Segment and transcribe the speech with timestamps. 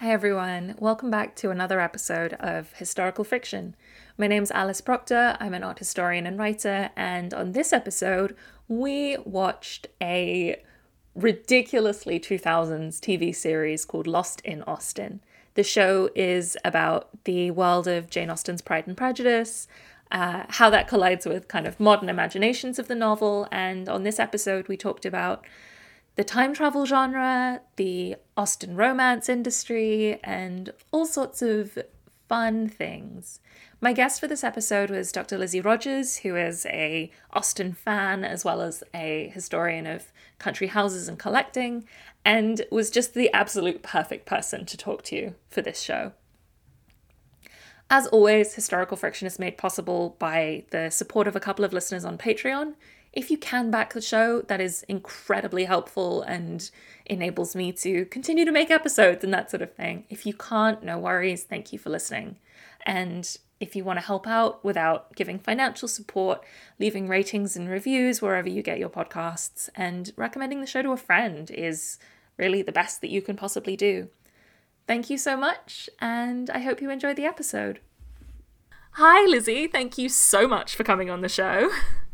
[0.00, 0.76] Hi, everyone.
[0.78, 3.74] Welcome back to another episode of Historical Fiction.
[4.16, 5.36] My name's Alice Procter.
[5.40, 8.36] I'm an art historian and writer, and on this episode,
[8.68, 10.62] we watched a
[11.16, 15.20] ridiculously 2000s TV series called Lost in Austen.
[15.54, 19.66] The show is about the world of Jane Austen's Pride and Prejudice,
[20.12, 24.20] uh, how that collides with kind of modern imaginations of the novel, and on this
[24.20, 25.44] episode, we talked about
[26.18, 31.78] the time travel genre, the Austen romance industry, and all sorts of
[32.28, 33.38] fun things.
[33.80, 35.38] My guest for this episode was Dr.
[35.38, 40.10] Lizzie Rogers, who is a Austen fan as well as a historian of
[40.40, 41.84] country houses and collecting,
[42.24, 46.10] and was just the absolute perfect person to talk to for this show.
[47.90, 52.04] As always, Historical Friction is made possible by the support of a couple of listeners
[52.04, 52.74] on Patreon.
[53.12, 56.70] If you can back the show, that is incredibly helpful and
[57.06, 60.04] enables me to continue to make episodes and that sort of thing.
[60.10, 61.44] If you can't, no worries.
[61.44, 62.36] Thank you for listening.
[62.84, 66.44] And if you want to help out without giving financial support,
[66.78, 70.96] leaving ratings and reviews wherever you get your podcasts, and recommending the show to a
[70.96, 71.98] friend is
[72.36, 74.08] really the best that you can possibly do.
[74.86, 77.80] Thank you so much, and I hope you enjoyed the episode.
[78.92, 79.66] Hi, Lizzie.
[79.66, 81.70] Thank you so much for coming on the show.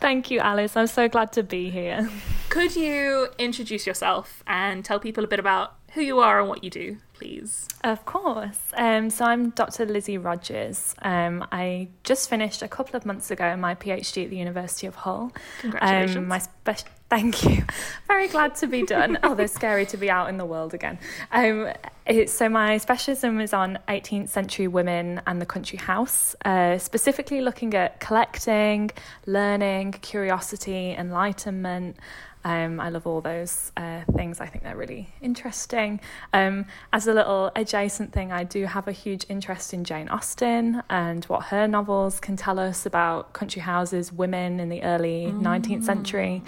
[0.00, 0.76] Thank you, Alice.
[0.76, 2.08] I'm so glad to be here.
[2.48, 6.62] Could you introduce yourself and tell people a bit about who you are and what
[6.64, 7.68] you do, please?
[7.82, 8.58] Of course.
[8.74, 9.86] Um, so I'm Dr.
[9.86, 10.94] Lizzie Rogers.
[11.02, 14.96] Um, I just finished a couple of months ago my PhD at the University of
[14.96, 15.32] Hull.
[15.60, 16.16] Congratulations.
[16.16, 17.62] Um, my spe- Thank you.
[18.08, 19.20] Very glad to be done.
[19.22, 20.98] oh, they're scary to be out in the world again.
[21.30, 21.72] Um,
[22.06, 27.40] it, so my specialism is on 18th century women and the country house, uh, specifically
[27.40, 28.90] looking at collecting,
[29.26, 31.98] learning, curiosity, enlightenment.
[32.42, 34.40] Um, I love all those uh, things.
[34.40, 36.00] I think they're really interesting.
[36.32, 40.82] Um, as a little adjacent thing, I do have a huge interest in Jane Austen
[40.90, 45.42] and what her novels can tell us about country houses, women in the early mm.
[45.42, 46.42] 19th century.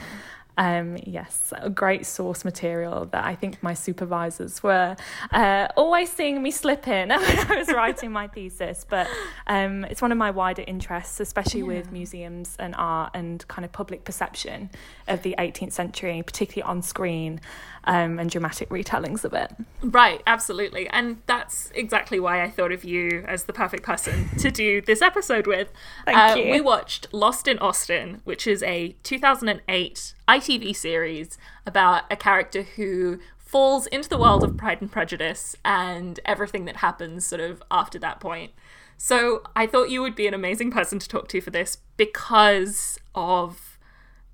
[0.59, 4.97] Um, yes, a great source material that I think my supervisors were
[5.31, 8.87] uh, always seeing me slip in when I was writing my thesis.
[8.89, 9.09] But
[9.47, 11.67] um, it's one of my wider interests, especially yeah.
[11.67, 14.71] with museums and art and kind of public perception
[15.09, 17.41] of the 18th century, particularly on screen
[17.85, 19.53] um, and dramatic retellings of it.
[19.83, 20.89] Right, absolutely.
[20.89, 25.03] And that's exactly why I thought of you as the perfect person to do this
[25.03, 25.71] episode with.
[26.05, 26.51] Thank uh, you.
[26.51, 33.19] We watched Lost in Austen, which is a 2008 ITV series about a character who
[33.39, 37.99] falls into the world of Pride and Prejudice and everything that happens sort of after
[38.01, 38.53] that point.
[38.99, 42.99] So I thought you would be an amazing person to talk to for this because
[43.15, 43.79] of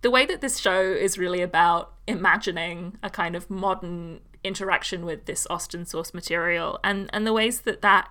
[0.01, 5.27] the way that this show is really about imagining a kind of modern interaction with
[5.27, 8.11] this Austen source material and and the ways that that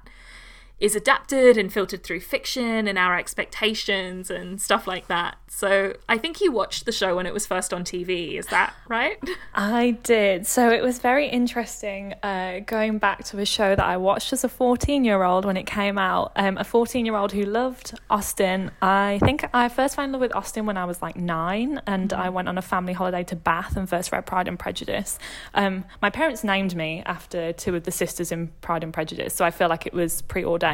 [0.81, 5.37] is adapted and filtered through fiction and our expectations and stuff like that.
[5.47, 8.39] So I think you watched the show when it was first on TV.
[8.39, 9.19] Is that right?
[9.53, 10.47] I did.
[10.47, 14.43] So it was very interesting uh, going back to a show that I watched as
[14.43, 16.31] a 14 year old when it came out.
[16.35, 18.71] Um, a 14 year old who loved Austen.
[18.81, 22.09] I think I first fell in love with Austen when I was like nine and
[22.09, 22.21] mm-hmm.
[22.21, 25.19] I went on a family holiday to Bath and first read Pride and Prejudice.
[25.53, 29.35] Um, my parents named me after two of the sisters in Pride and Prejudice.
[29.35, 30.70] So I feel like it was preordained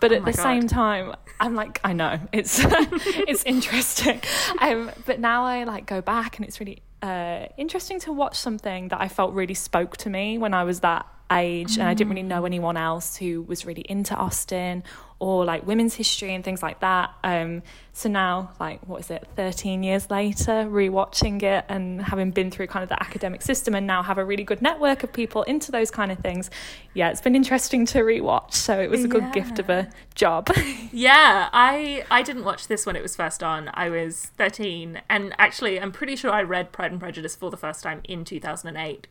[0.00, 0.42] but oh at the God.
[0.42, 4.20] same time, I'm like, I know it's it's interesting.
[4.60, 8.88] Um, but now I like go back and it's really uh, interesting to watch something
[8.88, 11.06] that I felt really spoke to me when I was that
[11.36, 11.78] age, mm.
[11.78, 12.46] and I didn't really know mm.
[12.46, 14.84] anyone else who was really into Austen
[15.22, 17.14] or like women's history and things like that.
[17.22, 17.62] Um,
[17.92, 22.66] so now, like, what is it, 13 years later, rewatching it and having been through
[22.66, 25.70] kind of the academic system and now have a really good network of people into
[25.70, 26.50] those kind of things.
[26.92, 28.54] Yeah, it's been interesting to rewatch.
[28.54, 29.32] So it was a good yeah.
[29.32, 30.50] gift of a job.
[30.92, 33.70] yeah, I I didn't watch this when it was first on.
[33.74, 37.56] I was 13, and actually, I'm pretty sure I read Pride and Prejudice for the
[37.56, 39.06] first time in 2008.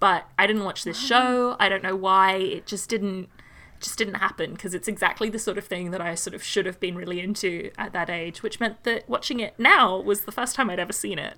[0.00, 1.56] But I didn't watch this show.
[1.58, 2.34] I don't know why.
[2.34, 3.28] It just didn't
[3.80, 6.66] just didn't happen because it's exactly the sort of thing that I sort of should
[6.66, 10.32] have been really into at that age, which meant that watching it now was the
[10.32, 11.36] first time I'd ever seen it.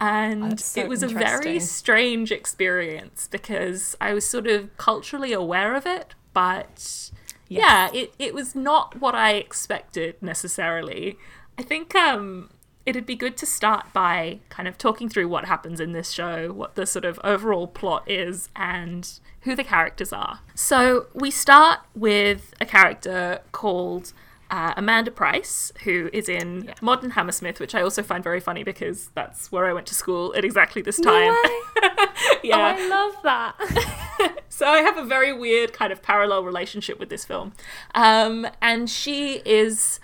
[0.00, 5.74] And so it was a very strange experience because I was sort of culturally aware
[5.74, 7.10] of it, but
[7.48, 7.48] yes.
[7.48, 11.16] yeah, it, it was not what I expected necessarily.
[11.58, 12.50] I think um
[12.88, 16.50] it'd be good to start by kind of talking through what happens in this show,
[16.54, 20.40] what the sort of overall plot is, and who the characters are.
[20.54, 24.14] So we start with a character called
[24.50, 26.74] uh, Amanda Price, who is in yeah.
[26.80, 30.34] Modern Hammersmith, which I also find very funny because that's where I went to school
[30.34, 31.34] at exactly this time.
[31.34, 31.42] No
[32.42, 34.42] yeah, oh, I love that.
[34.48, 37.52] so I have a very weird kind of parallel relationship with this film.
[37.94, 40.00] Um, and she is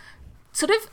[0.52, 0.90] sort of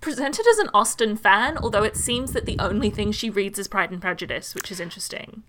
[0.00, 3.68] presented as an Austen fan, although it seems that the only thing she reads is
[3.68, 5.42] Pride and Prejudice, which is interesting.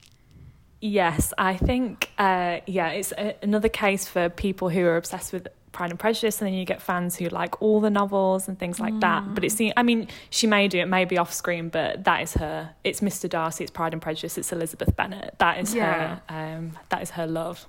[0.81, 5.47] Yes, I think, uh, yeah, it's a, another case for people who are obsessed with
[5.71, 8.79] Pride and Prejudice, and then you get fans who like all the novels and things
[8.79, 9.01] like mm.
[9.01, 9.35] that.
[9.35, 12.71] But it's, I mean, she may do it, maybe off screen, but that is her.
[12.83, 13.29] It's Mr.
[13.29, 15.35] Darcy, it's Pride and Prejudice, it's Elizabeth Bennet.
[15.39, 16.19] That is yeah.
[16.29, 16.57] her.
[16.57, 17.67] Um, that is her love.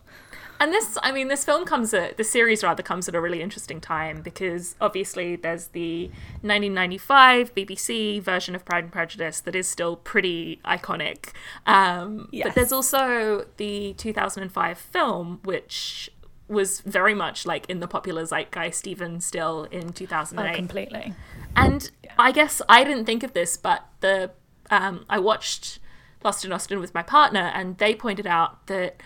[0.61, 3.41] And this, I mean, this film comes at the series rather comes at a really
[3.41, 6.09] interesting time because obviously there's the
[6.43, 11.31] 1995 BBC version of Pride and Prejudice that is still pretty iconic.
[11.65, 12.49] Um, yes.
[12.49, 16.11] But there's also the 2005 film, which
[16.47, 21.15] was very much like in the popular zeitgeist even still in 2008 oh, completely
[21.55, 22.11] and yeah.
[22.19, 24.29] i guess i didn't think of this but the
[24.69, 25.79] um, i watched
[26.25, 29.01] lost in austen with my partner and they pointed out that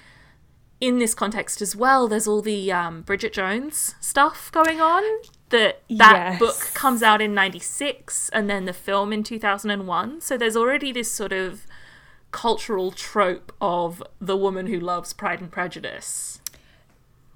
[0.86, 5.02] in this context as well there's all the um, bridget jones stuff going on
[5.48, 6.38] that that yes.
[6.38, 11.10] book comes out in 96 and then the film in 2001 so there's already this
[11.10, 11.66] sort of
[12.32, 16.40] cultural trope of the woman who loves pride and prejudice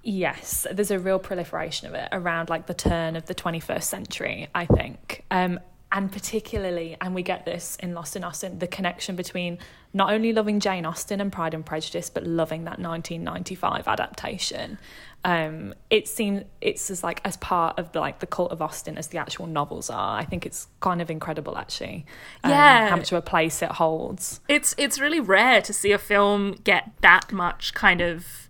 [0.03, 4.49] Yes, there's a real proliferation of it around like the turn of the 21st century,
[4.55, 5.25] I think.
[5.31, 9.59] Um, and particularly, and we get this in Lost in Austen, the connection between
[9.95, 14.79] not only loving Jane Austen and Pride and Prejudice, but loving that 1995 adaptation.
[15.25, 18.99] Um, it seems it's as like as part of the, like the cult of Austen
[18.99, 20.19] as the actual novels are.
[20.19, 22.05] I think it's kind of incredible, actually.
[22.45, 24.41] Um, yeah, how much of a place it holds.
[24.47, 28.49] It's it's really rare to see a film get that much kind of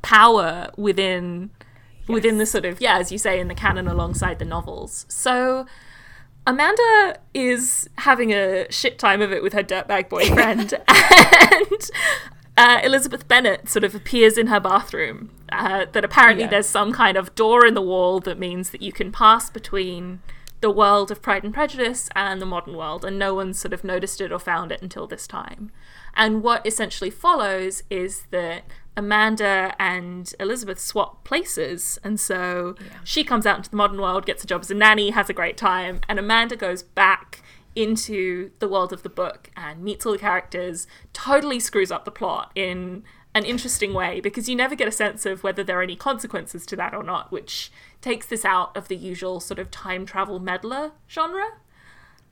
[0.00, 1.50] power within
[2.00, 2.08] yes.
[2.08, 5.04] within the sort of yeah, as you say, in the canon alongside the novels.
[5.08, 5.66] So
[6.48, 11.90] Amanda is having a shit time of it with her dirtbag boyfriend, and
[12.56, 15.30] uh, Elizabeth Bennet sort of appears in her bathroom.
[15.52, 16.50] Uh, that apparently yeah.
[16.50, 20.20] there's some kind of door in the wall that means that you can pass between
[20.60, 23.84] the world of Pride and Prejudice and the modern world, and no one's sort of
[23.84, 25.70] noticed it or found it until this time.
[26.14, 28.64] And what essentially follows is that
[28.98, 32.00] Amanda and Elizabeth swap places.
[32.02, 32.98] And so yeah.
[33.04, 35.32] she comes out into the modern world, gets a job as a nanny, has a
[35.32, 37.42] great time, and Amanda goes back
[37.76, 42.10] into the world of the book and meets all the characters, totally screws up the
[42.10, 43.04] plot in
[43.36, 46.66] an interesting way because you never get a sense of whether there are any consequences
[46.66, 47.70] to that or not, which
[48.00, 51.46] takes this out of the usual sort of time travel meddler genre.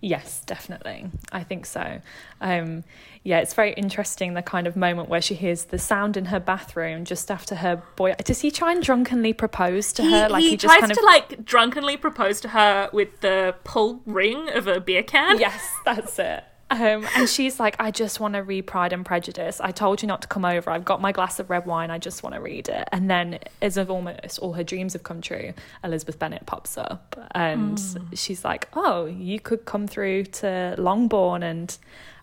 [0.00, 1.06] Yes, definitely.
[1.32, 2.00] I think so.
[2.40, 2.84] Um,
[3.24, 6.38] yeah, it's very interesting the kind of moment where she hears the sound in her
[6.38, 8.14] bathroom just after her boy.
[8.24, 10.28] Does he try and drunkenly propose to he, her?
[10.28, 10.98] Like he, he tries kind of...
[10.98, 15.38] to like drunkenly propose to her with the pull ring of a beer can.
[15.38, 16.44] Yes, that's it.
[16.68, 19.60] Um, and she's like, I just want to read Pride and Prejudice.
[19.60, 20.70] I told you not to come over.
[20.70, 21.90] I've got my glass of red wine.
[21.90, 22.88] I just want to read it.
[22.90, 25.52] And then, as of almost all her dreams have come true,
[25.84, 28.18] Elizabeth Bennet pops up and mm.
[28.18, 31.44] she's like, Oh, you could come through to Longbourn.
[31.44, 31.76] And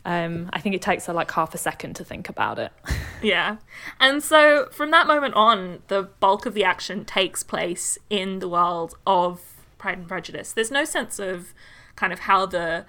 [0.04, 2.72] um, I think it takes her like half a second to think about it.
[3.22, 3.58] yeah.
[4.00, 8.50] And so from that moment on, the bulk of the action takes place in the
[8.50, 9.42] world of
[9.78, 10.52] Pride and Prejudice.
[10.52, 11.54] There's no sense of
[11.96, 12.86] kind of how the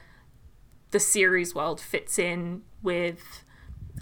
[0.94, 3.42] the series world fits in with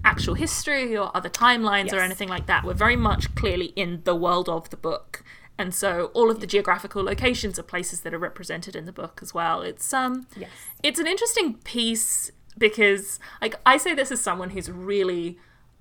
[0.04, 1.94] actual history or other timelines yes.
[1.94, 2.64] or anything like that.
[2.64, 5.24] We're very much clearly in the world of the book.
[5.56, 9.20] And so all of the geographical locations are places that are represented in the book
[9.22, 9.62] as well.
[9.62, 10.50] It's um yes.
[10.82, 15.38] it's an interesting piece because like I say this as someone who's really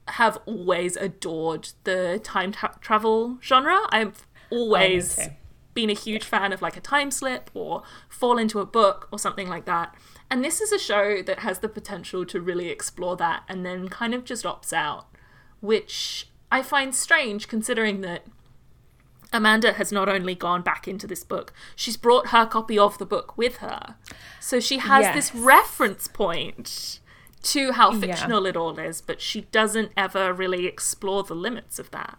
[0.07, 3.79] have always adored the time tra- travel genre.
[3.89, 5.27] I've always oh,
[5.73, 9.19] been a huge fan of like a time slip or fall into a book or
[9.19, 9.93] something like that.
[10.31, 13.89] And this is a show that has the potential to really explore that and then
[13.89, 15.07] kind of just opts out,
[15.59, 18.25] which I find strange considering that
[19.33, 23.05] Amanda has not only gone back into this book, she's brought her copy of the
[23.05, 23.95] book with her.
[24.39, 25.15] So she has yes.
[25.15, 27.01] this reference point
[27.43, 28.49] to how fictional yeah.
[28.49, 32.17] it all is, but she doesn't ever really explore the limits of that.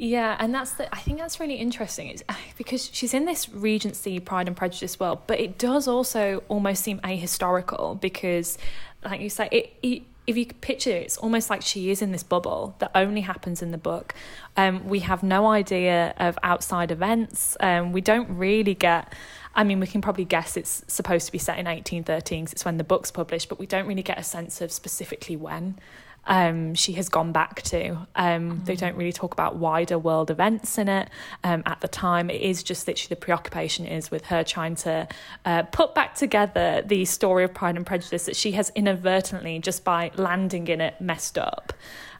[0.00, 0.94] Yeah, and that's the.
[0.94, 2.08] I think that's really interesting.
[2.08, 2.22] It's
[2.56, 7.00] because she's in this Regency Pride and Prejudice world, but it does also almost seem
[7.00, 8.56] ahistorical because,
[9.04, 12.12] like you say, it, it if you picture it, it's almost like she is in
[12.12, 14.14] this bubble that only happens in the book.
[14.56, 17.56] Um, we have no idea of outside events.
[17.60, 19.12] Um, we don't really get.
[19.54, 22.64] I mean, we can probably guess it's supposed to be set in 1813 because it's
[22.64, 25.80] when the book's published, but we don't really get a sense of specifically when
[26.28, 27.90] um, she has gone back to.
[28.14, 28.64] Um, mm.
[28.66, 31.08] They don't really talk about wider world events in it
[31.42, 32.30] um, at the time.
[32.30, 35.08] It is just literally the preoccupation is with her trying to
[35.44, 39.82] uh, put back together the story of Pride and Prejudice that she has inadvertently, just
[39.84, 41.72] by landing in it, messed up.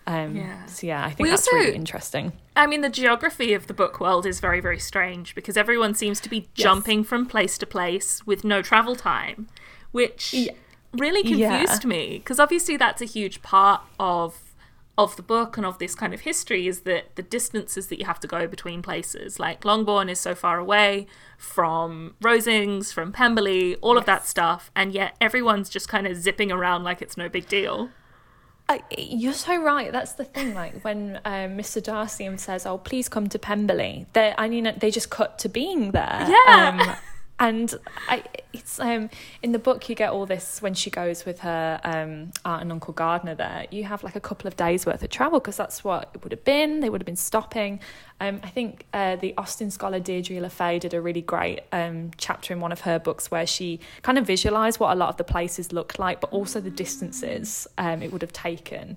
[0.06, 0.64] Um, Yeah.
[0.66, 2.32] So yeah, I think We that's also- really interesting.
[2.56, 6.18] I mean, the geography of the book world is very, very strange because everyone seems
[6.20, 6.64] to be Yes.
[6.64, 9.48] jumping from place to place with no travel time,
[9.92, 10.52] which Yeah.
[10.92, 11.58] Really Yeah.
[11.58, 14.40] confused me because obviously that's a huge part of
[14.96, 18.04] of the book and of this kind of history is that the distances that you
[18.04, 23.76] have to go between places like longbourn is so far away from rosings from pemberley
[23.76, 27.28] all of that stuff and yet everyone's just kind of zipping around like it's no
[27.28, 27.90] big deal
[28.70, 29.90] I, you're so right.
[29.90, 30.52] That's the thing.
[30.52, 31.82] Like when um, Mr.
[31.82, 35.92] Darcy says, "Oh, please come to Pemberley," they, I mean, they just cut to being
[35.92, 36.26] there.
[36.28, 36.78] Yeah.
[36.78, 36.96] Um,
[37.40, 37.72] and
[38.08, 39.10] I, it's um,
[39.42, 42.72] in the book you get all this when she goes with her um, aunt and
[42.72, 43.34] uncle Gardiner.
[43.34, 46.22] There, you have like a couple of days worth of travel because that's what it
[46.24, 46.80] would have been.
[46.80, 47.80] They would have been stopping.
[48.20, 52.10] Um, I think uh, the Austen scholar Deirdre Le Faye did a really great um,
[52.16, 55.16] chapter in one of her books where she kind of visualised what a lot of
[55.16, 58.96] the places looked like, but also the distances um, it would have taken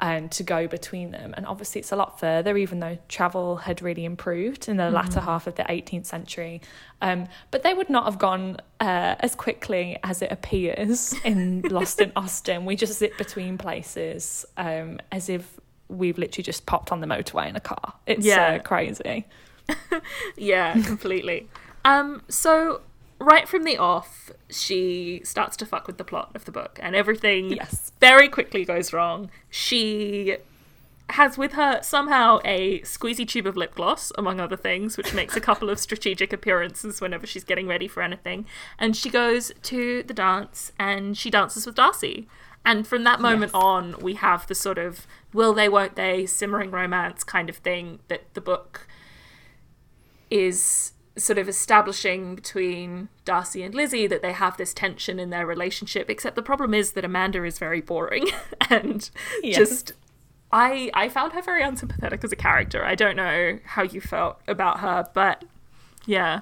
[0.00, 1.34] um, to go between them.
[1.36, 5.20] And obviously, it's a lot further, even though travel had really improved in the latter
[5.20, 6.60] half of the 18th century.
[7.02, 12.00] Um, but they would not have gone uh, as quickly as it appears in Lost
[12.00, 12.64] in Austen.
[12.64, 17.48] We just zip between places um, as if we've literally just popped on the motorway
[17.48, 17.94] in a car.
[18.06, 18.54] It's Yeah.
[18.54, 19.26] uh, crazy.
[20.36, 21.48] Yeah, completely.
[21.84, 22.80] um, so
[23.18, 26.94] right from the off, she starts to fuck with the plot of the book, and
[26.94, 27.92] everything Yes.
[28.00, 29.30] very quickly goes wrong.
[29.50, 30.36] She
[31.10, 35.34] has with her somehow a squeezy tube of lip gloss, among other things, which makes
[35.36, 38.44] a couple of strategic appearances whenever she's getting ready for anything.
[38.78, 42.28] And she goes to the dance and she dances with Darcy.
[42.62, 43.62] And from that moment Yes.
[43.62, 48.00] on, we have the sort of will they, won't they, simmering romance kind of thing
[48.08, 48.86] that the book
[50.30, 55.44] is sort of establishing between Darcy and Lizzie that they have this tension in their
[55.46, 56.08] relationship.
[56.08, 58.26] Except the problem is that Amanda is very boring
[58.70, 59.10] and
[59.42, 59.56] Yes.
[59.56, 59.92] just.
[60.50, 62.82] I I found her very unsympathetic as a character.
[62.82, 65.44] I don't know how you felt about her, but
[66.06, 66.40] yeah.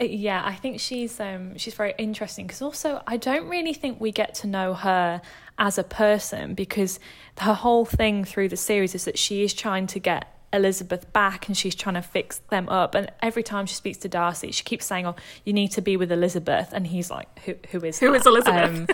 [0.00, 4.00] Uh, Yeah, I think she's um she's very interesting because also I don't really think
[4.00, 5.20] we get to know her
[5.58, 6.98] as a person because
[7.38, 11.46] her whole thing through the series is that she is trying to get Elizabeth back
[11.46, 14.64] and she's trying to fix them up and every time she speaks to Darcy she
[14.64, 17.98] keeps saying oh you need to be with Elizabeth and he's like who who is
[18.00, 18.20] Who that?
[18.20, 18.70] is Elizabeth?
[18.70, 18.86] Um,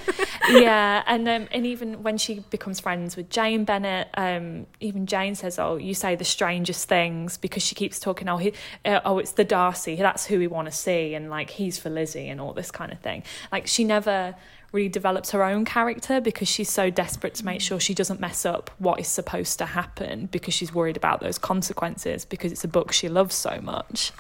[0.51, 5.35] yeah and um, and even when she becomes friends with Jane Bennet um even Jane
[5.35, 8.53] says oh you say the strangest things because she keeps talking oh he,
[8.85, 11.89] uh, oh it's the Darcy that's who we want to see and like he's for
[11.89, 14.35] Lizzie and all this kind of thing like she never
[14.73, 17.63] really develops her own character because she's so desperate to make mm.
[17.63, 21.39] sure she doesn't mess up what is supposed to happen because she's worried about those
[21.39, 24.13] consequences because it's a book she loves so much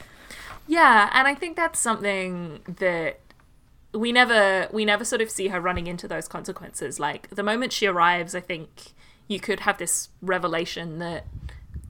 [0.66, 3.18] Yeah, and I think that's something that
[3.92, 6.99] we never we never sort of see her running into those consequences.
[6.99, 8.92] Like the moment she arrives, I think
[9.28, 11.26] you could have this revelation that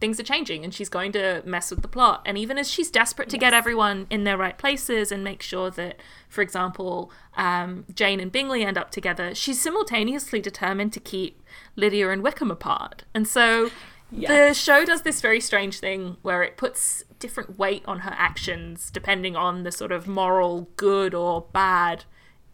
[0.03, 2.23] things are changing and she's going to mess with the plot.
[2.27, 5.71] And even as she's desperate to get everyone in their right places and make sure
[5.71, 11.41] that, for example, um, Jane and Bingley end up together, she's simultaneously determined to keep
[11.77, 13.05] Lydia and Wickham apart.
[13.15, 13.71] And so
[14.11, 18.91] the show does this very strange thing where it puts different weight on her actions
[18.91, 22.07] depending on the sort of moral good or bad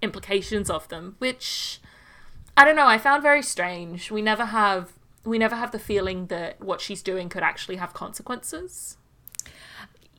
[0.02, 1.80] implications of them, which
[2.58, 4.10] I don't know, I found very strange.
[4.10, 4.92] We never have
[5.28, 8.96] we never have the feeling that what she's doing could actually have consequences.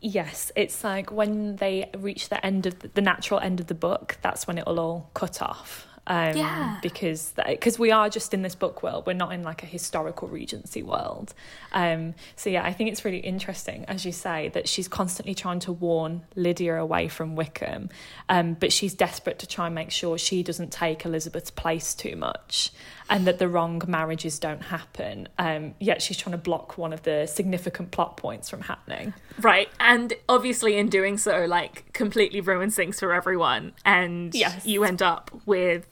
[0.02, 3.76] Yes, it's like when they reach the end of the, the natural end of the
[3.76, 5.88] book, that's when it'll all cut off.
[6.08, 6.80] Um, Yeah.
[6.82, 10.28] Because because we are just in this book world, we're not in like a historical
[10.28, 11.34] Regency world.
[11.72, 15.60] Um, so yeah, I think it's really interesting, as you say, that she's constantly trying
[15.62, 17.90] to warn Lydia away from Wickham,
[18.28, 22.16] um, but she's desperate to try and make sure she doesn't take Elizabeth's place too
[22.16, 22.72] much,
[23.10, 25.28] and that the wrong marriages don't happen.
[25.38, 29.14] Um, yet she's trying to block one of the significant plot points from happening.
[29.40, 29.70] Right.
[29.80, 33.74] And obviously in doing so, like completely ruins things for everyone.
[33.84, 34.66] And Yes.
[34.66, 35.88] you end up with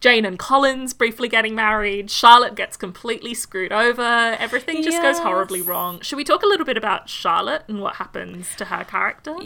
[0.00, 2.10] Jane and Collins briefly getting married.
[2.10, 4.02] Charlotte gets completely screwed over.
[4.02, 6.00] Everything just goes horribly wrong.
[6.00, 9.36] Should we talk a little bit about Charlotte and what happens to her character?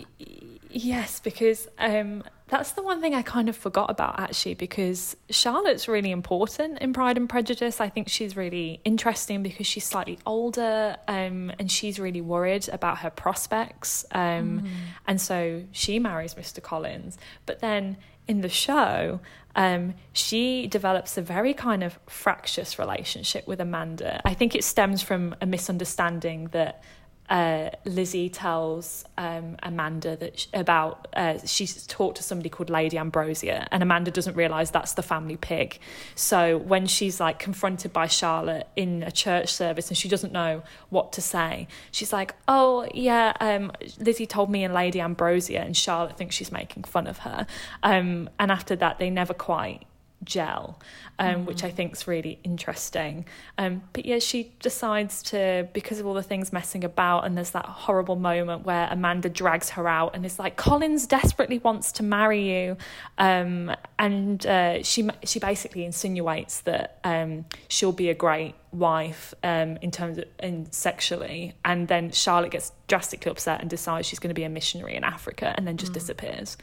[0.71, 5.89] Yes, because um, that's the one thing I kind of forgot about actually, because Charlotte's
[5.89, 7.81] really important in Pride and Prejudice.
[7.81, 12.99] I think she's really interesting because she's slightly older um, and she's really worried about
[12.99, 14.05] her prospects.
[14.13, 14.69] Um,
[15.07, 16.63] And so she marries Mr.
[16.63, 17.19] Collins.
[17.47, 17.97] But then
[18.27, 19.21] in the show,
[19.57, 24.21] um, she develops a very kind of fractious relationship with Amanda.
[24.25, 26.83] I think it stems from a misunderstanding that
[27.29, 32.99] uh, Lizzie tells um, Amanda that sh- about uh, she's talked to somebody called Lady
[32.99, 35.79] Ambrosia, and Amanda doesn't realize that's the family pig.
[36.15, 40.63] So when she's like confronted by Charlotte in a church service and she doesn't know
[40.91, 45.77] what to say, she's like, "Oh yeah, um, Lizzie told me and Lady Ambrosia," and
[45.77, 47.47] Charlotte thinks she's making fun of her.
[47.83, 49.87] Um, and after that, they never quite
[50.25, 50.81] gel,
[51.19, 51.45] um, mm.
[51.45, 53.27] which I think is really interesting.
[53.59, 57.51] Um, but yeah, she decides to, because of all the things messing about, and there's
[57.51, 62.03] that horrible moment where Amanda drags her out and is like, Collins desperately wants to
[62.03, 62.77] marry you.
[63.19, 69.79] Um, and uh, she, she basically insinuates that um, she'll be a great wife um,
[69.83, 74.31] in terms of in sexually and then charlotte gets drastically upset and decides she's going
[74.31, 75.95] to be a missionary in africa and then just mm.
[75.95, 76.57] disappears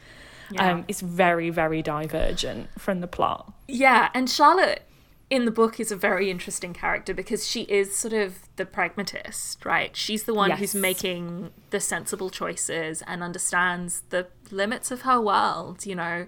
[0.52, 0.72] yeah.
[0.72, 3.52] Um, it's very, very divergent from the plot.
[3.68, 4.82] Yeah, and Charlotte
[5.32, 9.64] in the book is a very interesting character because she is sort of the pragmatist,
[9.64, 9.96] right?
[9.96, 10.58] She's the one yes.
[10.58, 16.26] who's making the sensible choices and understands the limits of her world, you know.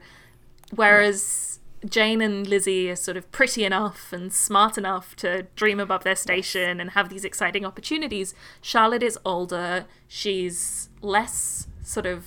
[0.74, 6.02] Whereas Jane and Lizzie are sort of pretty enough and smart enough to dream above
[6.02, 8.34] their station and have these exciting opportunities.
[8.62, 12.24] Charlotte is older, she's less sort of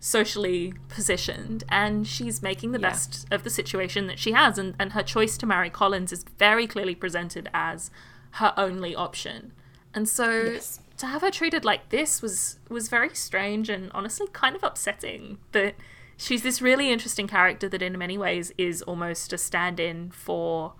[0.00, 2.88] socially positioned and she's making the yeah.
[2.88, 6.24] best of the situation that she has and, and her choice to marry collins is
[6.38, 7.90] very clearly presented as
[8.32, 9.52] her only option
[9.94, 10.80] and so yes.
[10.96, 15.38] to have her treated like this was was very strange and honestly kind of upsetting
[15.50, 15.74] that
[16.16, 20.74] she's this really interesting character that in many ways is almost a stand-in for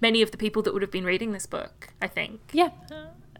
[0.00, 2.70] many of the people that would have been reading this book i think yeah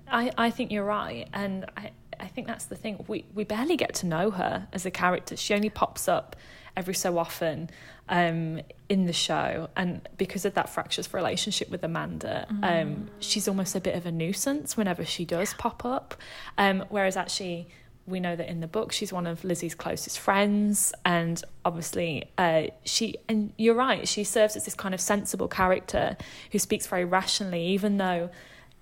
[0.09, 3.05] i i think you're right and i I think that's the thing.
[3.09, 5.37] We we barely get to know her as a character.
[5.37, 6.37] She only pops up
[6.77, 7.71] every so often
[8.09, 12.83] um, in the show, and because of that fractious relationship with Amanda, um, mm.
[12.83, 16.15] um, she's almost a bit of a nuisance whenever she does pop up.
[16.59, 17.69] Um, whereas actually.
[18.09, 22.69] We know that in the book she's one of Lizzie's closest friends, and obviously uh,
[22.85, 23.17] she.
[23.29, 26.17] And you're right, she serves as this kind of sensible character
[26.53, 28.31] who speaks very rationally, even though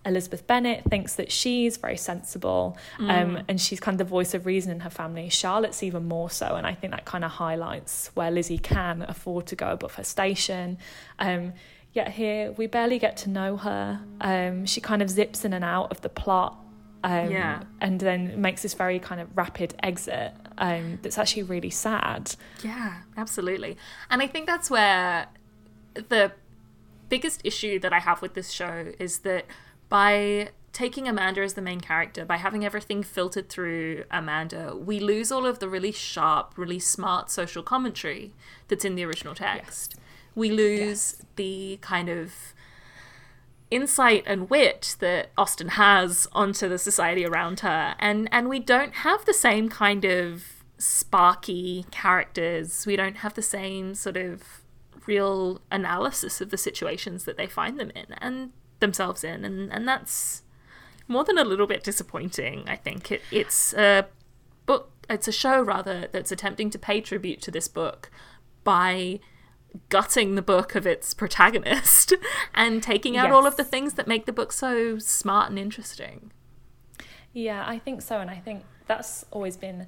[0.07, 3.45] Elizabeth Bennet thinks that she's very sensible um, mm.
[3.49, 5.29] and she's kind of the voice of reason in her family.
[5.29, 9.47] Charlotte's even more so, and I think that kind of highlights where Lizzie can afford
[9.47, 10.79] to go above her station.
[11.19, 11.55] Um,
[11.93, 14.01] yet here, we barely get to know her.
[14.21, 16.59] Um, she kind of zips in and out of the plot.
[17.03, 17.63] Um, yeah.
[17.83, 22.35] And then makes this very kind of rapid exit um, that's actually really sad.
[22.63, 23.77] Yeah, absolutely.
[24.11, 25.27] And I think that's where
[25.95, 26.33] the
[27.09, 29.45] biggest issue that I have with this show is that
[29.95, 35.31] by taking Amanda as the main character, by having everything filtered through Amanda, we lose
[35.31, 38.33] all of the really sharp, really smart social commentary
[38.67, 39.95] that's in the original text.
[39.95, 40.05] Yes.
[40.35, 41.23] We lose yes.
[41.37, 42.33] the kind of
[43.71, 47.95] insight and wit that Austen has onto the society around her.
[48.01, 52.85] And and we don't have the same kind of sparky characters.
[52.85, 54.43] We don't have the same sort of
[55.07, 58.07] real analysis of the situations that they find them in.
[58.19, 58.51] And
[58.85, 60.43] themselves in, and and that's
[61.09, 62.65] more than a little bit disappointing.
[62.67, 64.07] I think it, it's a
[64.67, 68.11] book, it's a show rather that's attempting to pay tribute to this book
[68.63, 69.21] by
[69.89, 72.15] gutting the book of its protagonist
[72.55, 73.35] and taking out yes.
[73.35, 76.31] all of the things that make the book so smart and interesting.
[77.33, 79.87] Yeah, I think so, and I think that's always been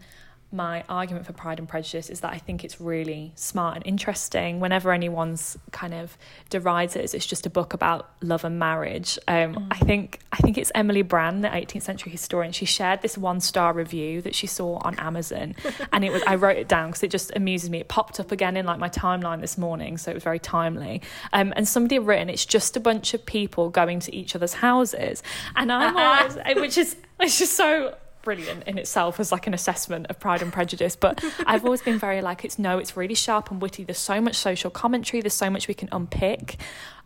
[0.57, 4.59] my argument for Pride and Prejudice is that I think it's really smart and interesting.
[4.59, 6.17] Whenever anyone's kind of
[6.51, 9.67] derides it as it's just a book about love and marriage, um, mm.
[9.71, 12.53] I think I think it's Emily Brand, the 18th century historian.
[12.53, 15.55] She shared this one star review that she saw on Amazon,
[15.93, 17.81] and it was I wrote it down because it just amuses me.
[17.81, 21.03] It popped up again in like my timeline this morning, so it was very timely.
[21.33, 24.55] Um, and somebody had written it's just a bunch of people going to each other's
[24.55, 25.23] houses,
[25.55, 27.95] and I'm always, which is it's just so
[28.27, 30.97] brilliant in itself as like an assessment of Pride and Prejudice.
[30.97, 33.85] But I've always been very like, it's no, it's really sharp and witty.
[33.85, 35.21] There's so much social commentary.
[35.21, 36.57] There's so much we can unpick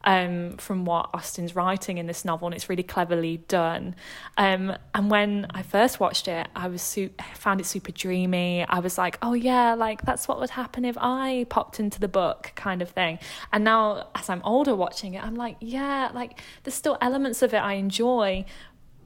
[0.05, 3.95] um, from what Austen's writing in this novel, and it's really cleverly done.
[4.39, 8.65] Um, and when I first watched it, I was su- found it super dreamy.
[8.65, 12.09] I was like, oh yeah, like that's what would happen if I popped into the
[12.09, 13.19] book, kind of thing.
[13.53, 17.53] And now, as I'm older watching it, I'm like, yeah, like there's still elements of
[17.53, 18.47] it I enjoy,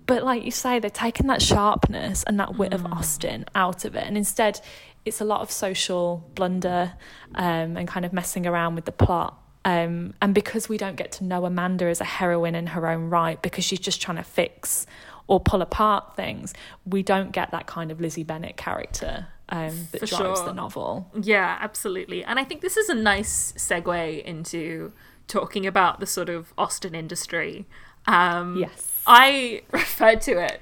[0.06, 2.74] but like you say, they're taking that sharpness and that wit mm.
[2.74, 4.60] of Austen out of it, and instead,
[5.04, 6.94] it's a lot of social blunder
[7.34, 9.38] um, and kind of messing around with the plot.
[9.66, 13.08] Um, and because we don't get to know Amanda as a heroine in her own
[13.08, 14.86] right, because she's just trying to fix
[15.26, 16.52] or pull apart things,
[16.84, 20.46] we don't get that kind of Lizzie Bennet character um, that For drives sure.
[20.46, 21.10] the novel.
[21.18, 22.24] Yeah, absolutely.
[22.24, 24.92] And I think this is a nice segue into
[25.28, 27.66] talking about the sort of Austen industry
[28.06, 28.94] Um, Yes.
[29.06, 30.60] I referred to it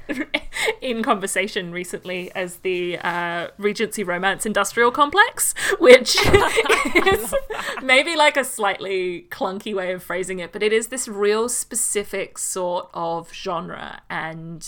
[0.81, 6.17] in conversation recently as the uh, Regency Romance Industrial Complex, which
[7.07, 7.35] is
[7.83, 12.39] maybe like a slightly clunky way of phrasing it, but it is this real specific
[12.39, 14.03] sort of genre.
[14.11, 14.67] And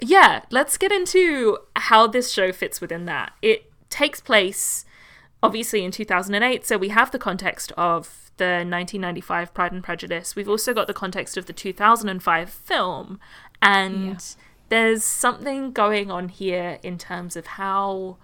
[0.00, 3.32] yeah, let's get into how this show fits within that.
[3.40, 4.84] It takes place
[5.42, 10.36] obviously in 2008, so we have the context of the 1995 Pride and Prejudice.
[10.36, 13.18] We've also got the context of the 2005 film,
[13.62, 14.18] and Yeah.
[14.68, 18.18] there's something going on here in terms of how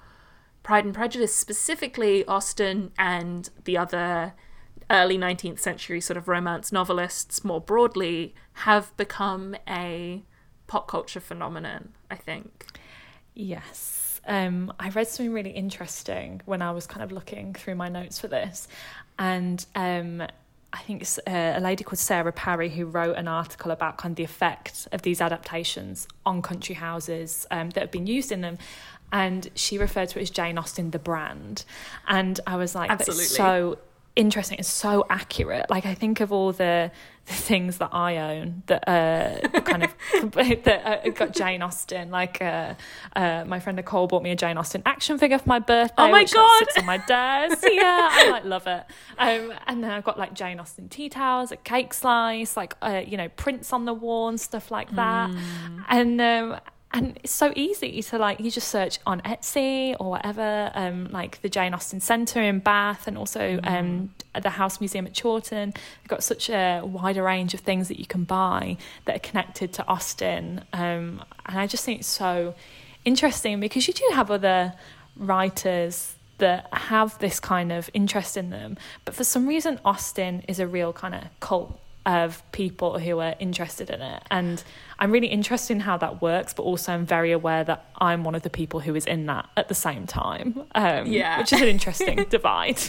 [0.63, 4.35] Pride and Prejudice, specifically Austen and the other
[4.91, 10.23] early 19th century sort of romance novelists more broadly, have become a
[10.67, 12.67] pop culture phenomenon, I think.
[13.35, 14.21] Yes.
[14.27, 18.19] Um, I read something really interesting when I was kind of looking through my notes
[18.19, 18.69] for this.
[19.23, 20.21] And um,
[20.73, 24.11] I think it's uh, a lady called Sarah Parry who wrote an article about kind
[24.11, 28.41] of the effect of these adaptations on country houses um, that have been used in
[28.41, 28.59] them.
[29.13, 31.65] And she referred to it as Jane Austen, the brand.
[32.09, 33.27] And I was like, that's Absolutely.
[33.27, 33.79] so
[34.17, 34.59] interesting.
[34.59, 35.71] and so accurate.
[35.71, 36.91] Like, I think of all the,
[37.27, 39.95] the things that I own that uh, kind of
[40.65, 42.11] that uh, got Jane Austen.
[42.11, 42.75] Like, uh,
[43.15, 45.95] uh, my friend Nicole bought me a Jane Austen action figure for my birthday.
[45.99, 46.59] Oh my which, like, God.
[46.59, 47.65] sits on my desk.
[47.71, 48.85] yeah, I like love it.
[49.19, 53.03] Um, and then I've got like Jane Austen tea towels, a cake slice, like uh,
[53.07, 55.31] you know prints on the wall and stuff like that.
[55.31, 55.85] Mm.
[55.89, 56.61] And um,
[56.95, 60.71] and it's so easy to like you just search on Etsy or whatever.
[60.75, 65.07] Um, like the Jane Austen Centre in Bath, and also um, at the House Museum
[65.07, 65.73] at Chawton.
[65.73, 69.73] They've got such a wider range of things that you can buy that are connected
[69.75, 70.65] to Austen.
[70.73, 72.55] Um, and I just think it's so
[73.05, 74.75] interesting because you do have other
[75.17, 80.59] writers that have this kind of interest in them, but for some reason, Austen is
[80.59, 84.23] a real kind of cult of people who are interested in it.
[84.31, 84.63] And
[84.99, 88.35] I'm really interested in how that works, but also I'm very aware that I'm one
[88.35, 90.63] of the people who is in that at the same time.
[90.75, 91.39] Um, Yeah.
[91.39, 92.81] Which is an interesting divide.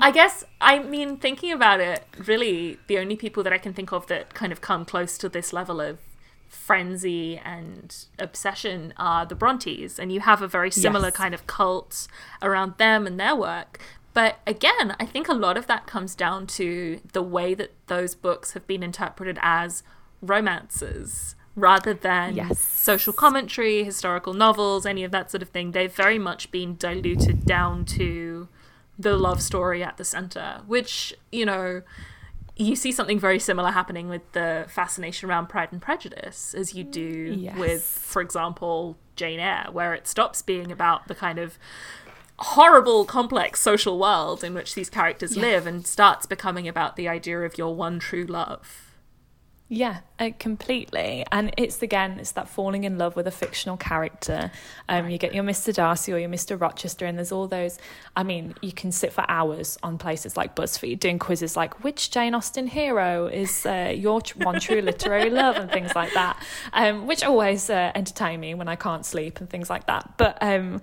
[0.00, 3.90] I guess, I mean, thinking about it, really, the only people that I can think
[3.92, 5.98] of that kind of come close to this level of
[6.48, 9.98] frenzy and obsession are the Brontes.
[9.98, 11.16] And you have a very similar Yes.
[11.16, 12.06] kind of cult
[12.42, 13.80] around them and their work.
[14.14, 18.14] But again, I think a lot of that comes down to the way that those
[18.14, 19.82] books have been interpreted as
[20.20, 22.58] romances rather than Yes.
[22.58, 25.72] social commentary, historical novels, any of that sort of thing.
[25.72, 28.48] They've very much been diluted down to
[28.98, 31.82] the love story at the center, which, you know,
[32.56, 36.84] you see something very similar happening with the fascination around Pride and Prejudice as you
[36.84, 37.58] do Yes.
[37.58, 41.58] with, for example, Jane Eyre, where it stops being about the kind of
[42.42, 45.42] horrible, complex social world in which these characters Yeah.
[45.42, 48.91] live and starts becoming about the idea of your one true love.
[49.74, 51.24] Yeah, uh, completely.
[51.32, 54.50] And it's again, it's that falling in love with a fictional character.
[54.86, 55.72] Um, you get your Mr.
[55.72, 56.60] Darcy or your Mr.
[56.60, 57.78] Rochester, and there's all those.
[58.14, 62.10] I mean, you can sit for hours on places like BuzzFeed doing quizzes like which
[62.10, 66.36] Jane Austen hero is uh, your tr- one true literary love and things like that,
[66.74, 70.18] um, which always uh, entertain me when I can't sleep and things like that.
[70.18, 70.82] But um,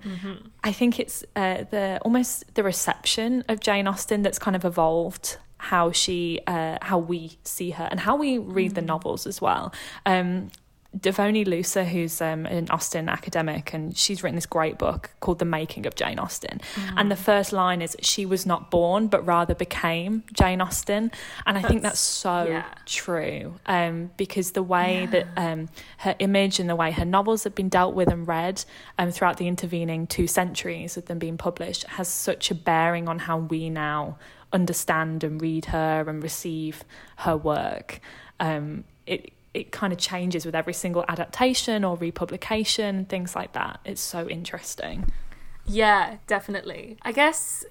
[0.64, 5.36] I think it's uh, the almost the reception of Jane Austen that's kind of evolved
[5.60, 9.72] how she uh, how we see her and how we read the novels as well.
[10.06, 10.50] Um,
[10.98, 15.44] Devoney Looser, who's um, an Austen academic, and she's written this great book called The
[15.44, 16.60] Making of Jane Austen.
[16.96, 21.12] And the first line is, She was not born, but rather became Jane Austen.
[21.46, 22.64] And I think that's so yeah.
[22.86, 25.68] true um, because the way that um,
[25.98, 28.64] her image and the way her novels have been dealt with and read
[28.98, 33.20] um, throughout the intervening two centuries of them being published has such a bearing on
[33.20, 34.18] how we now
[34.52, 36.84] understand and read her and receive
[37.18, 38.00] her work.
[38.38, 43.80] Um, it it kind of changes with every single adaptation or republication, things like that.
[43.84, 45.10] It's so interesting.
[45.66, 46.96] Yeah, definitely.
[47.02, 47.64] I guess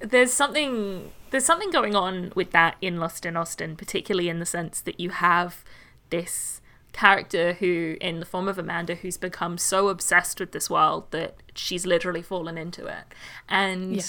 [0.00, 4.46] there's something there's something going on with that in Lost in Austen, particularly in the
[4.46, 5.64] sense that you have
[6.10, 6.60] this
[6.92, 11.36] character who, in the form of Amanda, who's become so obsessed with this world that
[11.54, 13.04] she's literally fallen into it.
[13.48, 14.02] And Yeah.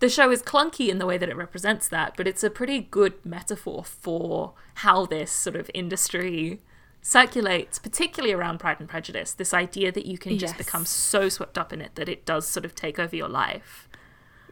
[0.00, 2.80] The show is clunky in the way that it represents that, but it's a pretty
[2.80, 6.60] good metaphor for how this sort of industry
[7.02, 9.32] circulates, particularly around Pride and Prejudice.
[9.32, 10.66] This idea that you can just Yes.
[10.66, 13.88] become so swept up in it that it does sort of take over your life.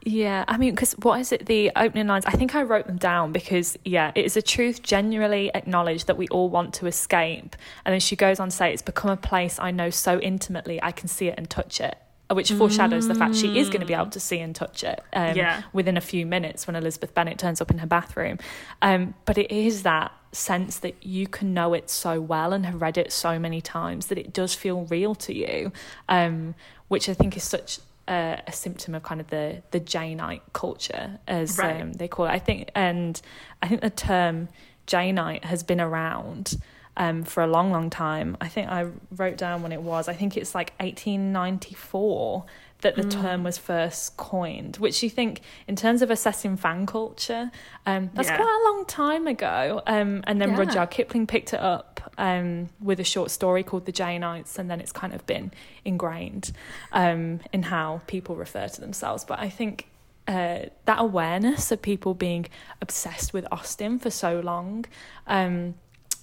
[0.05, 1.47] Yeah, I mean, because what is it?
[1.47, 2.25] The opening lines.
[2.25, 6.17] I think I wrote them down because yeah, it is a truth generally acknowledged that
[6.17, 7.57] we all want to escape.
[7.85, 10.81] And then she goes on to say, "It's become a place I know so intimately
[10.83, 11.99] I can see it and touch it."
[12.31, 15.01] Which foreshadows the fact she is going to be able to see and touch it
[15.15, 15.63] um, Yeah.
[15.73, 18.39] within a few minutes when Elizabeth Bennet turns up in her bathroom.
[18.83, 22.83] Um, but it is that sense that you can know it so well and have
[22.83, 25.73] read it so many times that it does feel real to you,
[26.09, 26.55] um,
[26.89, 31.19] which I think is such a, a, symptom of kind of the the Janeite culture,
[31.27, 31.81] as right.
[31.81, 32.31] um, they call it.
[32.31, 33.21] I think, and
[33.63, 34.49] I think the term
[34.87, 36.57] Janeite has been around
[36.99, 38.37] um, for a long, long time.
[38.41, 40.09] I think I wrote down when it was.
[40.09, 42.45] I think it's like 1894
[42.81, 43.11] that the mm.
[43.11, 47.51] term was first coined, which you think, in terms of assessing fan culture,
[47.87, 48.37] um, that's yeah.
[48.37, 49.83] quite a long time ago.
[49.87, 50.59] Um, and then yeah.
[50.59, 54.81] Rudyard Kipling picked it up um, with a short story called The Janeites, and then
[54.81, 55.53] it's kind of been
[55.85, 56.53] ingrained
[56.93, 59.25] um, in how people refer to themselves.
[59.25, 59.89] But I think
[60.29, 62.47] uh, that awareness of people being
[62.81, 64.85] obsessed with Austen for so long
[65.27, 65.75] um,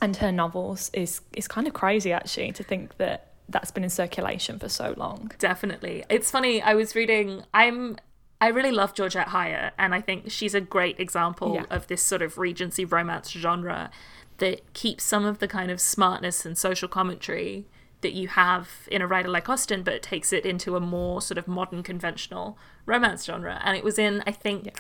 [0.01, 3.89] and her novels is is kind of crazy actually to think that that's been in
[3.89, 5.31] circulation for so long.
[5.37, 6.03] Definitely.
[6.09, 7.97] It's funny, I was reading I'm
[8.41, 11.65] I really love Georgette Heyer and I think she's a great example yeah.
[11.69, 13.89] of this sort of regency romance genre
[14.37, 17.65] that keeps some of the kind of smartness and social commentary
[18.01, 21.37] that you have in a writer like Austen, but takes it into a more sort
[21.37, 23.59] of modern conventional romance genre.
[23.63, 24.73] And it was in, I think, yeah.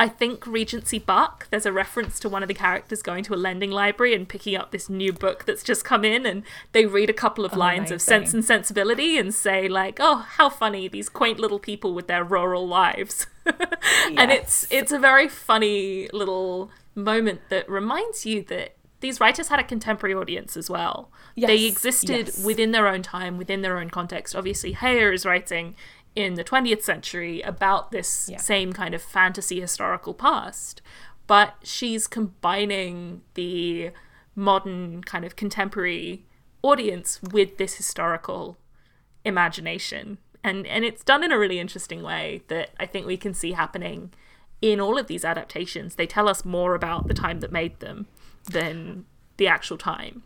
[0.00, 1.46] I think Regency Buck.
[1.50, 4.56] There's a reference to one of the characters going to a lending library and picking
[4.56, 7.58] up this new book that's just come in, and they read a couple of oh,
[7.58, 7.94] lines amazing.
[7.96, 12.06] of Sense and Sensibility and say like, "Oh, how funny these quaint little people with
[12.06, 13.56] their rural lives." yes.
[14.16, 19.60] And it's it's a very funny little moment that reminds you that these writers had
[19.60, 21.10] a contemporary audience as well.
[21.34, 22.42] Yes, they existed yes.
[22.42, 24.34] within their own time, within their own context.
[24.34, 25.76] Obviously, Heyer is writing
[26.16, 28.38] in the 20th century about this yeah.
[28.38, 30.82] same kind of fantasy historical past,
[31.26, 33.90] but she's combining the
[34.34, 36.24] modern kind of contemporary
[36.62, 38.56] audience with this historical
[39.24, 40.18] imagination.
[40.42, 43.52] And and it's done in a really interesting way that I think we can see
[43.52, 44.12] happening
[44.62, 45.94] in all of these adaptations.
[45.94, 48.06] They tell us more about the time that made them
[48.50, 49.04] than
[49.36, 50.22] the actual time.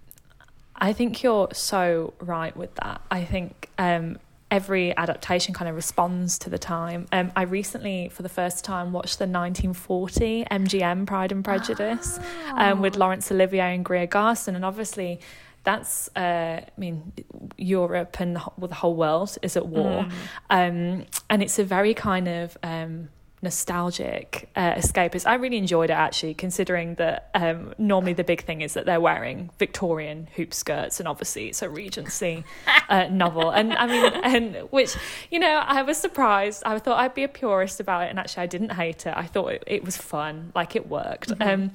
[0.77, 3.01] I think you're so right with that.
[3.11, 4.18] I think um,
[4.50, 7.07] every adaptation kind of responds to the time.
[7.12, 12.54] Um, I recently, for the first time, watched the 1940 MGM Pride and Prejudice oh.
[12.57, 15.20] um, with Laurence Olivier and Greer Garson, and obviously.
[15.64, 17.11] That's, uh, I mean,
[17.57, 20.04] Europe and the, well, the whole world is at war.
[20.04, 20.12] Mm.
[20.50, 23.09] Um, and it's a very kind of um,
[23.44, 25.26] nostalgic uh, escapist.
[25.26, 29.00] I really enjoyed it actually, considering that um, normally the big thing is that they're
[29.00, 32.44] wearing Victorian hoop skirts, and obviously it's a Regency
[32.88, 33.50] uh, novel.
[33.50, 34.96] And I mean, and which
[35.30, 36.64] you know, I was surprised.
[36.66, 39.14] I thought I'd be a purist about it, and actually, I didn't hate it.
[39.16, 41.30] I thought it, it was fun, like it worked.
[41.30, 41.48] Mm-hmm.
[41.48, 41.70] Um,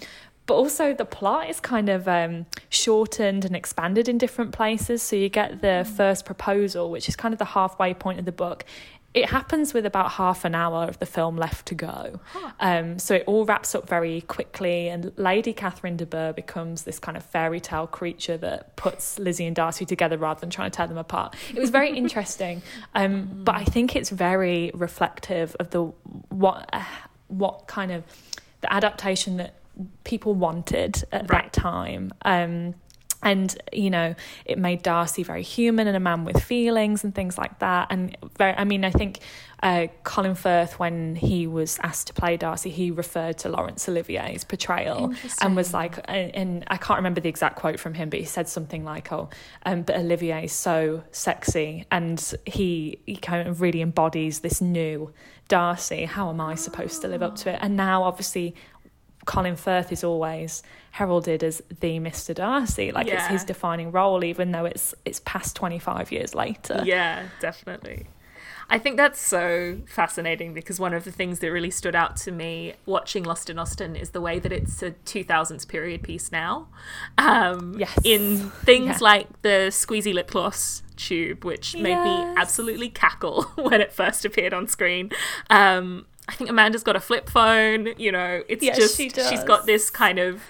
[0.49, 5.03] but also the plot is kind of um, shortened and expanded in different places.
[5.03, 5.87] So you get the mm.
[5.87, 8.65] first proposal, which is kind of the halfway point of the book,
[9.13, 12.19] it happens with about half an hour of the film left to go.
[12.31, 12.51] Huh.
[12.59, 16.99] Um, so it all wraps up very quickly, and Lady Catherine de Bourgh becomes this
[16.99, 20.77] kind of fairy tale creature that puts Lizzie and Darcy together rather than trying to
[20.77, 21.35] tear them apart.
[21.53, 22.61] It was very interesting,
[22.93, 23.45] um, mm.
[23.45, 25.85] but I think it's very reflective of the
[26.29, 26.83] what uh,
[27.29, 28.03] what kind of
[28.61, 29.55] the adaptation that
[30.03, 31.43] people wanted at right.
[31.43, 32.11] that time.
[32.23, 32.75] Um,
[33.21, 37.37] and you know it made darcy very human and a man with feelings and things
[37.37, 37.87] like that.
[37.89, 39.19] And very i mean i think
[39.61, 44.45] uh, colin firth when he was asked to play darcy he referred to laurence olivier's
[44.45, 48.19] portrayal and was like and, and, i can't remember the exact quote from him but
[48.19, 49.29] he said something like oh
[49.65, 55.11] um, but olivier is so sexy and he he kind of really embodies this new
[55.49, 56.05] darcy.
[56.05, 57.59] How am i supposed to live up to it?
[57.61, 58.55] And now obviously
[59.29, 62.33] Colin Firth is always heralded as the Mr.
[62.33, 63.19] Darcy, like yeah.
[63.19, 66.81] it's his defining role, even though it's it's past twenty five years later.
[66.83, 68.07] Yeah, definitely.
[68.71, 72.31] I think that's so fascinating because one of the things that really stood out to
[72.31, 76.67] me watching Lost in Austen is the way that it's a 2000s period piece now.
[77.17, 77.97] Um, yes.
[78.03, 78.97] In things yeah.
[79.01, 81.81] like the squeezy lip gloss tube, which yes.
[81.81, 85.09] made me absolutely cackle when it first appeared on screen.
[85.49, 87.89] Um, I think Amanda's got a flip phone.
[87.97, 90.43] You know, it's just she she's got this kind of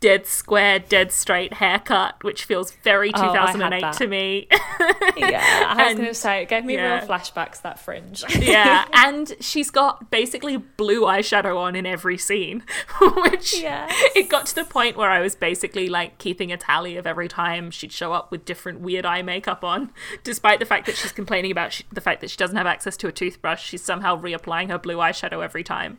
[0.00, 4.46] dead square, dead straight haircut, which feels very 2008 oh, to me.
[5.16, 6.98] yeah, I was going to say, it gave me yeah.
[6.98, 8.24] real flashbacks, that fringe.
[8.40, 12.62] yeah, and she's got basically blue eyeshadow on in every scene,
[13.00, 13.92] which yes.
[14.14, 17.28] it got to the point where I was basically like keeping a tally of every
[17.28, 19.90] time she'd show up with different weird eye makeup on,
[20.22, 22.96] despite the fact that she's complaining about sh- the fact that she doesn't have access
[22.98, 23.64] to a toothbrush.
[23.64, 25.98] She's somehow reapplying her blue eyeshadow every time.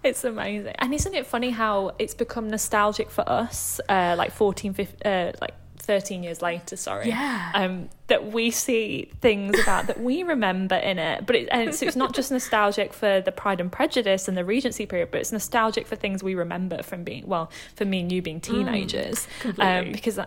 [0.04, 0.74] It's amazing.
[0.78, 5.32] And isn't it funny how it's become nostalgic for us, uh, like 14, 15, uh,
[5.40, 7.08] like 13 years later, sorry.
[7.08, 7.50] Yeah.
[7.54, 11.24] Um, that we see things about that we remember in it.
[11.26, 14.44] But it, and so it's not just nostalgic for the Pride and Prejudice and the
[14.44, 18.12] Regency period, but it's nostalgic for things we remember from being, well, for me and
[18.12, 19.26] you being teenagers.
[19.40, 19.64] completely.
[19.64, 20.26] um, because, uh,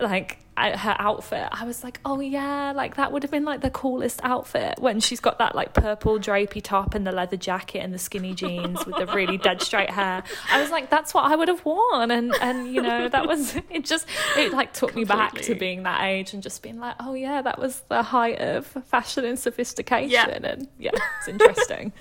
[0.00, 3.60] like, I- her outfit, I was like, oh yeah, like that would have been like
[3.60, 7.80] the coolest outfit when she's got that like purple drapey top and the leather jacket
[7.80, 10.22] and the skinny jeans with the really dead straight hair.
[10.52, 13.56] I was like, that's what I would have worn, and and you know that was
[13.70, 13.84] it.
[13.84, 17.14] Just it like took me back to being that age and just being like, oh
[17.14, 20.28] yeah, that was the height of fashion and sophistication, Yeah.
[20.28, 21.92] and yeah, it's interesting.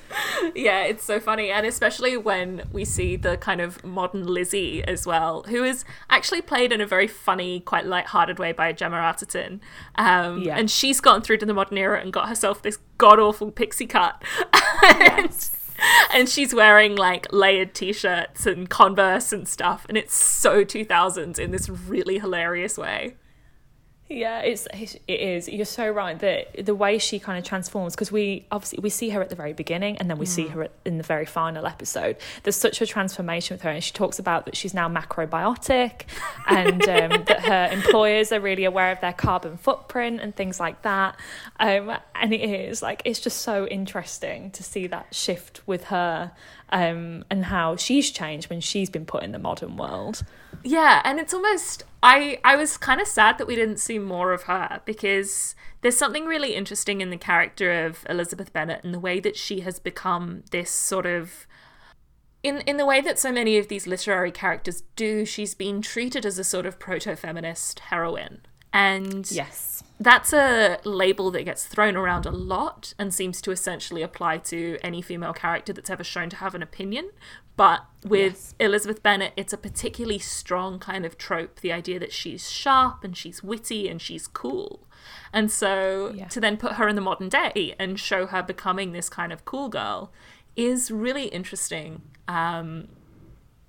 [0.55, 1.49] Yeah, it's so funny.
[1.51, 6.41] And especially when we see the kind of modern Lizzie as well, who is actually
[6.41, 9.59] played in a very funny, quite light-hearted way by Gemma Arterton.
[9.95, 10.57] Um, Yeah.
[10.57, 14.21] And she's gone through to the modern era and got herself this god-awful pixie cut.
[14.83, 15.51] Yes.
[16.13, 19.85] and she's wearing like layered t-shirts and Converse and stuff.
[19.89, 23.15] And it's so 2000s in this really hilarious way.
[24.13, 24.67] Yeah, it's
[25.07, 28.89] it's- You're so right that the way she kind of transforms because we obviously we
[28.89, 31.25] see her at the very beginning and then we see her at, in the very
[31.25, 32.17] final episode.
[32.43, 36.03] There's such a transformation with her, and she talks about that she's now macrobiotic,
[36.47, 40.83] and um, that her employers are really aware of their carbon footprint and things like
[40.83, 41.15] that.
[41.59, 46.31] Um, and it is like it's just so interesting to see that shift with her
[46.73, 50.23] um, and how she's changed when she's been put in the modern world.
[50.63, 54.33] Yeah, and it's almost I I was kind of sad that we didn't see more
[54.33, 58.99] of her because there's something really interesting in the character of Elizabeth Bennet and the
[58.99, 61.45] way that she has become this sort of
[62.41, 66.25] in in the way that so many of these literary characters do, she's been treated
[66.25, 68.41] as a sort of proto-feminist heroine.
[68.73, 69.83] And Yes.
[70.03, 74.77] That's a label that gets thrown around a lot and seems to essentially apply to
[74.83, 77.09] any female character that's ever shown to have an opinion.
[77.55, 78.55] But with Yes.
[78.59, 83.15] Elizabeth Bennet, it's a particularly strong kind of trope the idea that she's sharp and
[83.15, 84.87] she's witty and she's cool.
[85.31, 86.27] And so Yeah.
[86.29, 89.45] to then put her in the modern day and show her becoming this kind of
[89.45, 90.11] cool girl
[90.55, 92.01] is really interesting.
[92.27, 92.89] Um,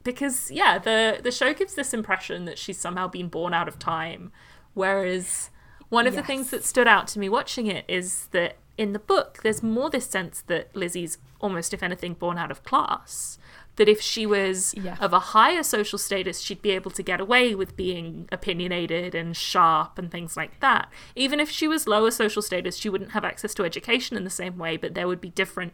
[0.03, 3.79] because yeah, the the show gives this impression that she's somehow been born out of
[3.79, 4.33] time,
[4.75, 5.51] whereas
[5.94, 8.98] one of the things that stood out to me watching it is that in the
[8.98, 13.38] book there's more this sense that Lizzie's almost if anything born out of class.
[13.76, 14.96] That if she was Yeah.
[15.00, 19.37] of a higher social status, she'd be able to get away with being opinionated and
[19.37, 20.88] sharp and things like that.
[21.16, 24.30] Even if she was lower social status, she wouldn't have access to education in the
[24.30, 25.72] same way, but there would be different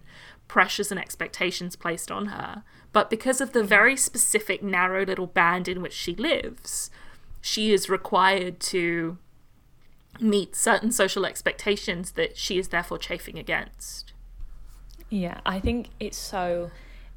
[0.48, 2.62] pressures and expectations placed on her.
[2.92, 6.90] But because of the very specific, narrow little band in which she lives,
[7.42, 9.18] she is required to
[10.18, 14.12] meet certain social expectations that she is therefore chafing against.
[15.09, 16.70] Yeah, I think it's so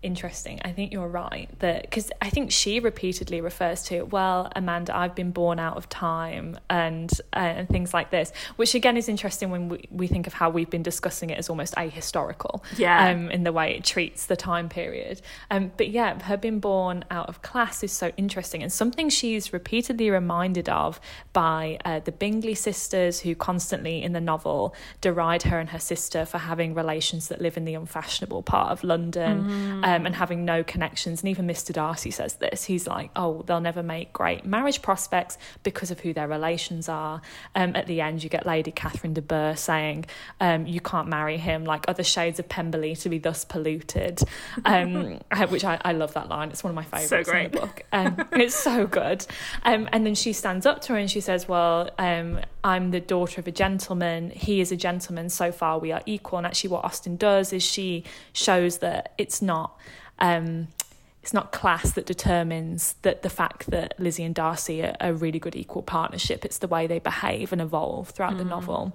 [0.04, 0.60] interesting.
[0.64, 5.16] I think you're right that because I think she repeatedly refers to, well, Amanda, I've
[5.16, 9.50] been born out of time and uh, and things like this, which again is interesting
[9.50, 13.10] when we, we think of how we've been discussing it as almost ahistorical, Yeah.
[13.10, 15.22] um, in the way it treats the time period.
[15.50, 19.54] Um, but yeah, her being born out of class is so interesting and something she's
[19.54, 21.00] repeatedly reminded of
[21.32, 26.26] by uh, the Bingley sisters, who constantly in the novel deride her and her sister
[26.26, 29.24] for having relations that live in the unfashionable part of London
[29.84, 31.22] um, and having no connections.
[31.22, 31.74] And even Mr.
[31.74, 32.64] Darcy says this.
[32.66, 37.22] He's like, oh, they'll never make great marriage prospects because of who their relations are.
[37.56, 40.06] Um, at the end, you get Lady Catherine de Bourgh saying,
[40.40, 44.22] um, you can't marry him like other shades of Pemberley to be thus polluted,
[44.66, 46.50] um, which I, I love that line.
[46.50, 47.52] It's one of my favourites in great.
[47.52, 47.84] the book.
[47.92, 49.26] Um, it's so good.
[49.64, 53.00] Um, and then she stands up to her and she says, well, um, I'm the
[53.00, 54.30] daughter of a gentleman.
[54.30, 55.30] He is a gentleman.
[55.30, 56.38] So far, we are equal.
[56.38, 59.78] And actually, what Austen does is she shows that it's not.
[60.20, 60.68] Um,
[61.22, 65.40] it's not class that determines that the fact that Lizzie and Darcy are a really
[65.40, 66.44] good equal partnership.
[66.44, 68.92] It's the way they behave and evolve throughout the novel,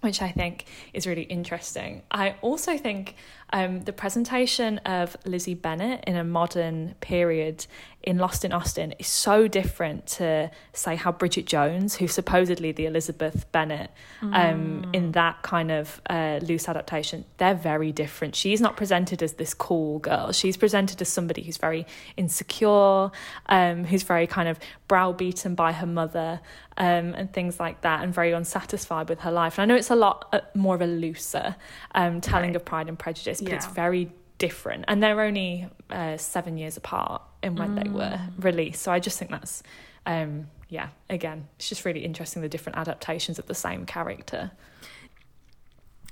[0.00, 2.02] which I think is really interesting.
[2.10, 3.14] I also think
[3.52, 7.66] um, the presentation of Lizzie Bennet in a modern period
[8.02, 12.86] in Lost in Austen is so different to say how Bridget Jones, who's supposedly the
[12.86, 13.90] Elizabeth Bennet
[14.22, 18.36] um, in that kind of uh, loose adaptation, they're very different.
[18.36, 20.32] She's not presented as this cool girl.
[20.32, 23.10] She's presented as somebody who's very insecure,
[23.46, 26.40] um, who's very kind of browbeaten by her mother
[26.78, 29.58] um, and things like that, and very unsatisfied with her life.
[29.58, 31.56] And I know it's a lot uh, more of a looser
[31.94, 32.56] um, telling Right.
[32.56, 34.84] of Pride and Prejudice, but it's very different.
[34.88, 38.82] And they're only uh, seven years apart in when they were released.
[38.82, 39.62] So I just think that's,
[40.06, 44.52] um, yeah, again, it's just really interesting the different adaptations of the same character.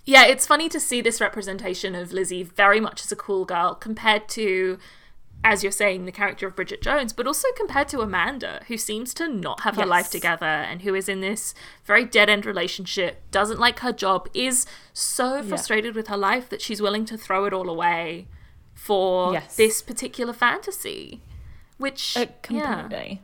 [0.05, 3.75] Yeah, it's funny to see this representation of Lizzie very much as a cool girl
[3.75, 4.79] compared to
[5.45, 9.15] as you're saying, the character of Bridget Jones, but also compared to Amanda, who seems
[9.15, 13.23] to not have her life together and who is in this very dead end relationship,
[13.31, 17.45] doesn't like her job, is so frustrated with her life that she's willing to throw
[17.45, 18.27] it all away
[18.75, 19.57] for Yes.
[19.57, 21.21] this particular fantasy.
[21.79, 22.27] Which, Uh, yeah.
[22.81, 23.23] completely.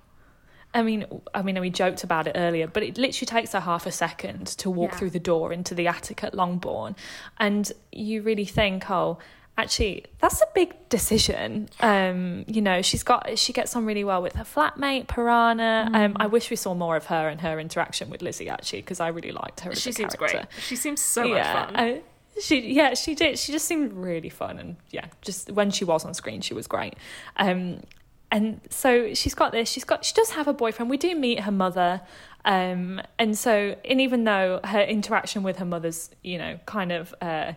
[0.75, 1.05] I mean,
[1.35, 4.47] I mean, we joked about it earlier, but it literally takes her half a second
[4.59, 4.99] to walk Yeah.
[4.99, 6.97] through the door into the attic at Longbourn,
[7.39, 9.19] and you really think, oh,
[9.59, 11.69] actually, that's a big decision.
[11.81, 15.89] Um, you know, she's got she gets on really well with her flatmate Piranha.
[15.93, 19.01] Um, I wish we saw more of her and her interaction with Lizzie actually, because
[19.01, 19.73] I really liked her.
[19.73, 20.39] As She a seems character.
[20.51, 20.63] great.
[20.65, 21.77] She seems so much fun.
[21.77, 21.99] uh,
[22.41, 26.03] she yeah she did she just seemed really fun and yeah just when she was
[26.03, 26.95] on screen she was great
[27.37, 27.79] um
[28.31, 31.41] and so she's got this she's got she does have a boyfriend we do meet
[31.41, 32.01] her mother
[32.47, 37.15] um and so and even though her interaction with her mother's you know kind of
[37.21, 37.53] uh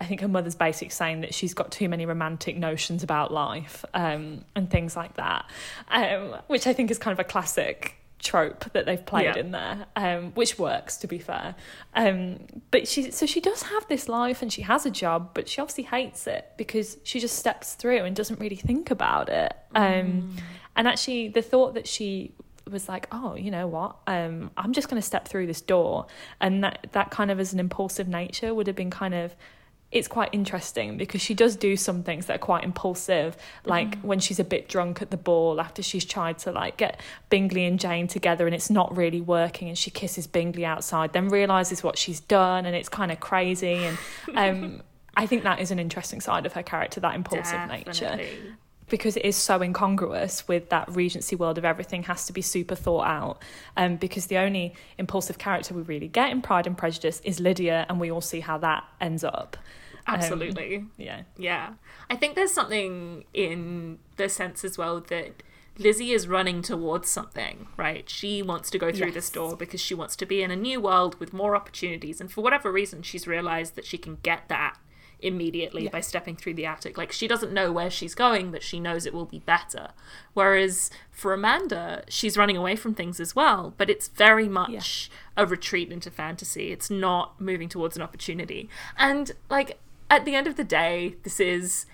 [0.00, 3.84] I think her mother's basically saying that she's got too many romantic notions about life
[3.94, 5.46] um, and things like that,
[5.88, 9.36] um, which I think is kind of a classic trope that they've played Yeah.
[9.38, 11.54] in there, um, which works to be fair.
[11.94, 12.40] Um,
[12.70, 15.60] but she, so she does have this life and she has a job, but she
[15.60, 19.54] obviously hates it because she just steps through and doesn't really think about it.
[19.74, 20.36] Um,
[20.74, 22.32] And actually, the thought that she
[22.70, 23.96] was like, oh, you know what?
[24.06, 26.06] Um, I'm just going to step through this door,
[26.38, 29.34] and that that kind of as an impulsive nature would have been kind of.
[29.96, 34.20] It's quite interesting because she does do some things that are quite impulsive, like when
[34.20, 37.80] she's a bit drunk at the ball after she's tried to like get Bingley and
[37.80, 41.98] Jane together and it's not really working, and she kisses Bingley outside, then realizes what
[41.98, 43.84] she's done, and it's kind of crazy.
[43.84, 43.98] And
[44.34, 44.82] um,
[45.16, 48.20] I think that is an interesting side of her character, that impulsive nature
[48.88, 52.74] because it is so incongruous with that Regency world of everything has to be super
[52.74, 53.42] thought out.
[53.76, 57.86] Um, because the only impulsive character we really get in Pride and Prejudice is Lydia,
[57.88, 59.56] and we all see how that ends up.
[60.08, 60.84] Um, Absolutely.
[60.96, 61.22] yeah.
[61.36, 61.74] Yeah.
[62.08, 65.42] I think there's something in the sense as well that
[65.78, 68.08] Lizzie is running towards something, right?
[68.08, 70.80] She wants to go through this door because she wants to be in a new
[70.80, 72.20] world with more opportunities.
[72.20, 74.78] And for whatever reason, she's realized that she can get that
[75.20, 75.90] immediately Yeah.
[75.90, 76.96] by stepping through the attic.
[76.98, 79.88] Like, she doesn't know where she's going, but she knows it will be better.
[80.34, 85.46] Whereas for Amanda, she's running away from things as well, but it's very much a
[85.46, 86.70] retreat into fantasy.
[86.70, 88.68] It's not moving towards an opportunity.
[88.98, 89.78] And, like,
[90.10, 91.86] at the end of the day, this is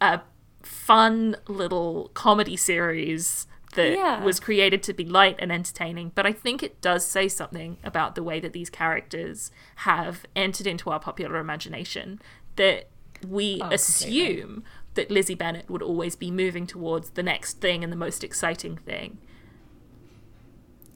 [0.00, 0.20] a
[0.62, 4.22] fun little comedy series that Yeah.
[4.24, 8.14] was created to be light and entertaining, but I think it does say something about
[8.14, 12.20] the way that these characters have entered into our popular imagination
[12.56, 12.88] that
[13.26, 13.74] we Oh, completely.
[13.74, 18.24] assume that Lizzie Bennet would always be moving towards the next thing and the most
[18.24, 19.18] exciting thing.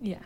[0.00, 0.20] Yeah,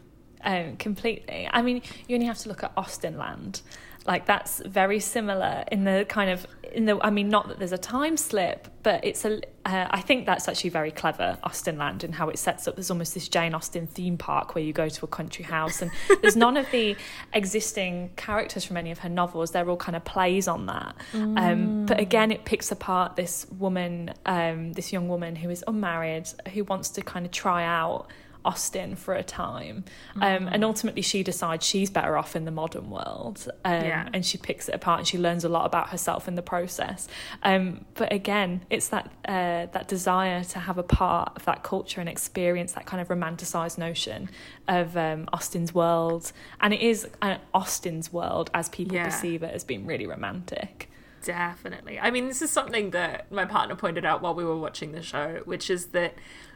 [0.45, 1.49] um, completely.
[1.53, 3.63] I mean, you only have to look at Austenland.
[4.07, 6.99] Like that's very similar in the kind of in the.
[7.03, 9.41] I mean, not that there's a time slip, but it's a.
[9.65, 12.77] Uh, I think that's actually very clever, Austenland, and how it sets up.
[12.77, 15.91] There's almost this Jane Austen theme park where you go to a country house, and
[16.21, 16.97] there's none of the
[17.33, 19.53] existing characters from any of her novels.
[19.53, 20.97] They're all kind of plays on that.
[21.15, 26.29] Um, but again, it picks apart this woman, um, this young woman who is unmarried,
[26.53, 28.09] who wants to kind of try out
[28.45, 29.85] Austen for a time.
[30.21, 33.49] Um, and ultimately, she decides she's better off in the modern world.
[33.65, 34.09] Um, Yeah.
[34.13, 37.09] And she picks it apart and she learns a lot about herself in the process.
[37.43, 42.01] Um, but again, it's that, uh, that desire to have a part of that culture
[42.01, 44.29] and experience that kind of romanticized notion
[44.69, 46.33] of um, Austen's world.
[46.61, 49.05] And it is uh, Austen's world as people Yeah.
[49.05, 50.91] perceive it as being really romantic.
[51.25, 51.99] Definitely.
[51.99, 55.01] I mean, this is something that my partner pointed out while we were watching the
[55.03, 56.15] show, which is that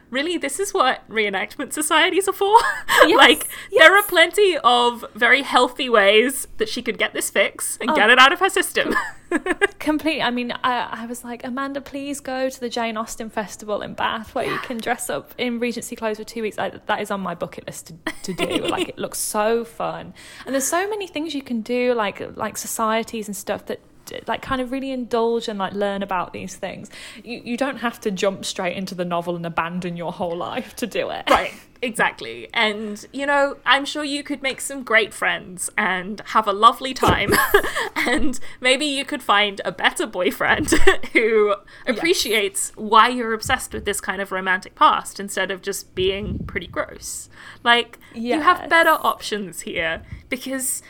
[0.09, 2.57] really this is what reenactment societies are for.
[3.15, 7.89] like, there are plenty of very healthy ways that she could get this fix and
[7.95, 8.95] get um, it out of her system.
[9.79, 10.21] Completely.
[10.21, 13.93] I mean, I, I was like, Amanda, please go to the Jane Austen Festival in
[13.93, 16.57] Bath where you can dress up in Regency clothes for two weeks.
[16.57, 18.57] I, that is on my bucket list to, to do.
[18.67, 20.13] like, it looks so fun.
[20.45, 23.79] And there's so many things you can do, like like societies and stuff that
[24.27, 26.89] like kind of really indulge and like learn about these things.
[27.23, 30.75] You you don't have to jump straight into the novel and abandon your whole life
[30.77, 31.29] to do it.
[31.29, 32.47] right, exactly.
[32.53, 36.93] And, you know, I'm sure you could make some great friends and have a lovely
[36.93, 37.33] time.
[37.95, 40.71] and maybe you could find a better boyfriend
[41.13, 41.55] who
[41.87, 46.67] appreciates why you're obsessed with this kind of romantic past instead of just being pretty
[46.67, 47.29] gross.
[47.63, 50.81] Like, you have better options here because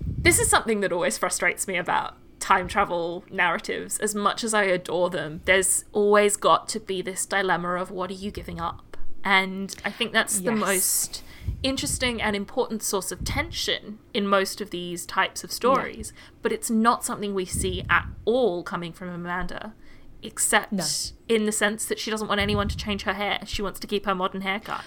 [0.00, 4.64] this is something that always frustrates me about time travel narratives as much as I
[4.64, 8.98] adore them there's always got to be this dilemma of what are you giving up
[9.24, 11.22] and I think that's the most
[11.62, 16.70] interesting and important source of tension in most of these types of stories but it's
[16.70, 19.72] not something we see at all coming from Amanda
[20.22, 20.84] except No.
[21.28, 23.40] in the sense that she doesn't want anyone to change her hair.
[23.44, 24.82] She wants to keep her modern haircut.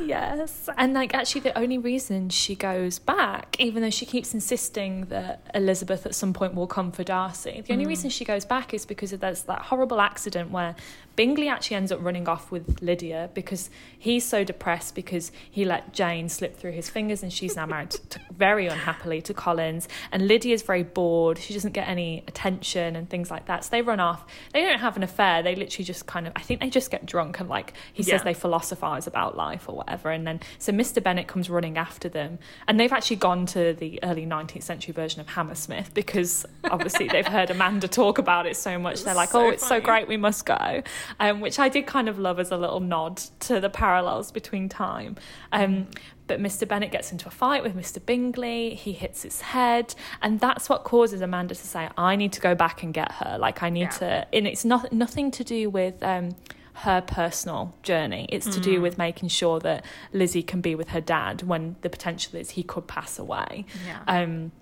[0.00, 0.68] Yes.
[0.76, 5.50] And like actually the only reason she goes back, even though she keeps insisting that
[5.54, 7.88] Elizabeth at some point will come for Darcy, the only mm.
[7.88, 10.74] reason she goes back is because of there's that horrible accident where
[11.18, 15.92] Bingley actually ends up running off with Lydia because he's so depressed because he let
[15.92, 19.88] Jane slip through his fingers and she's now married to, very unhappily to Collins.
[20.12, 21.38] And Lydia's very bored.
[21.38, 23.64] She doesn't get any attention and things like that.
[23.64, 24.26] So they run off.
[24.52, 25.42] They don't have an affair.
[25.42, 28.22] They literally just kind of, I think they just get drunk and like he says
[28.22, 30.12] they philosophize about life or whatever.
[30.12, 31.02] And then so Mr.
[31.02, 32.38] Bennet comes running after them.
[32.68, 37.26] And they've actually gone to the early 19th century version of Hammersmith because obviously they've
[37.26, 39.02] heard Amanda talk about it so much.
[39.02, 40.84] They're like, So oh, it's so great, we must go.
[41.20, 44.68] Um, which I did kind of love as a little nod to the parallels between
[44.68, 45.16] time.
[45.52, 45.88] Um,
[46.26, 46.68] but Mr.
[46.68, 48.04] Bennet gets into a fight with Mr.
[48.04, 48.74] Bingley.
[48.74, 52.54] He hits his head, and that's what causes Amanda to say, "I need to go
[52.54, 53.38] back and get her.
[53.38, 53.88] Like I need Yeah.
[53.90, 56.36] to." And it's not nothing to do with um,
[56.84, 58.26] her personal journey.
[58.30, 61.90] It's to do with making sure that Lizzie can be with her dad when the
[61.90, 63.64] potential is he could pass away.
[63.86, 64.02] Yeah.
[64.06, 64.52] Um,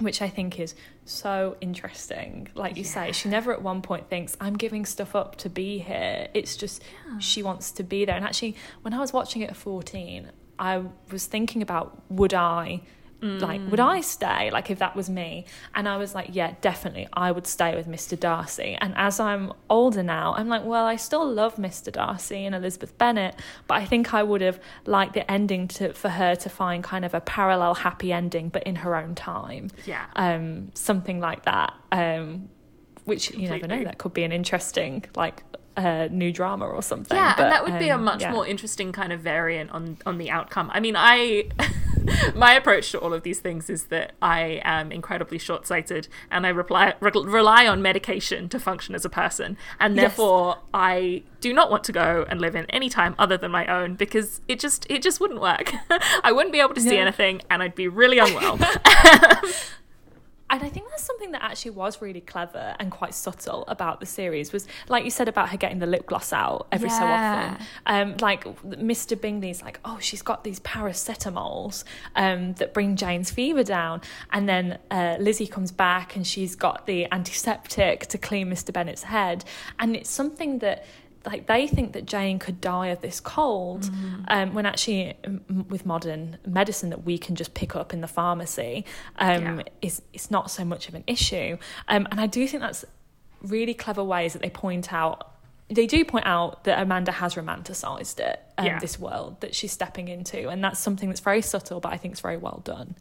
[0.00, 0.74] which I think is
[1.04, 2.48] so interesting.
[2.54, 5.78] Like you say, she never at one point thinks, I'm giving stuff up to be
[5.78, 6.28] here.
[6.34, 6.82] It's just
[7.18, 8.16] she wants to be there.
[8.16, 12.82] And actually, when I was watching it at 14, I was thinking about would I.
[13.24, 14.50] Like, would I stay?
[14.50, 15.46] Like, if that was me?
[15.74, 18.18] And I was like, yeah, definitely, I would stay with Mr.
[18.18, 18.76] Darcy.
[18.80, 21.90] And as I'm older now, I'm like, well, I still love Mr.
[21.90, 26.10] Darcy and Elizabeth Bennet, but I think I would have liked the ending to for
[26.10, 30.04] her to find kind of a parallel happy ending, but in her own time Yeah.
[30.16, 31.72] um, something like that.
[31.92, 32.48] Um,
[33.04, 35.42] which you never know, that could be an interesting like
[35.76, 37.16] uh, new drama or something.
[37.16, 38.32] Yeah, but, and that would be a um, much yeah.
[38.32, 40.70] more interesting kind of variant on on the outcome.
[40.72, 41.44] I mean, I
[42.34, 46.50] my approach to all of these things is that I am incredibly short-sighted and I
[46.50, 50.02] reply, re- rely on medication to function as a person, and Yes.
[50.02, 53.66] therefore I do not want to go and live in any time other than my
[53.66, 55.72] own because it just it just wouldn't work.
[56.24, 57.02] I wouldn't be able to see Yeah.
[57.02, 58.58] anything, and I'd be really unwell.
[60.50, 64.06] And I think that's something that actually was really clever and quite subtle about the
[64.06, 67.66] series was like you said about her getting the lip gloss out every so often.
[67.86, 69.20] Um, like Mr.
[69.20, 71.84] Bingley's like, oh, she's got these paracetamols
[72.14, 76.86] um, that bring Jane's fever down, and then uh, Lizzie comes back and she's got
[76.86, 78.72] the antiseptic to clean Mr.
[78.72, 79.44] Bennet's head,
[79.78, 80.84] and it's something that.
[81.26, 83.90] Like they think that Jane could die of this cold,
[84.28, 88.08] um, when actually m- with modern medicine that we can just pick up in the
[88.08, 88.84] pharmacy,
[89.16, 89.62] um, Yeah.
[89.80, 91.56] is it's not so much of an issue.
[91.88, 92.84] Um, and I do think that's
[93.42, 95.30] really clever ways that they point out.
[95.70, 98.78] They do point out that Amanda has romanticized it, um, Yeah.
[98.78, 102.12] this world that she's stepping into, and that's something that's very subtle, but I think
[102.12, 102.96] it's very well done.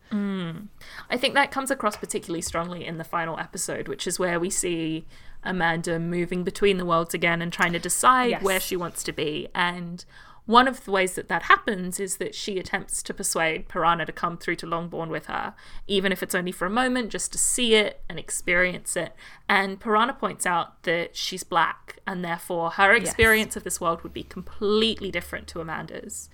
[1.10, 4.50] I think that comes across particularly strongly in the final episode, which is where we
[4.50, 5.06] see
[5.44, 8.44] Amanda moving between the worlds again and trying to decide Yes.
[8.44, 9.48] where she wants to be.
[9.54, 10.04] And
[10.46, 14.12] one of the ways that that happens is that she attempts to persuade Piranha to
[14.12, 15.54] come through to Longbourn with her,
[15.88, 19.16] even if it's only for a moment, just to see it and experience it.
[19.48, 24.14] And Piranha points out that she's black, and therefore her experience of this world would
[24.14, 26.30] be completely different to Amanda's.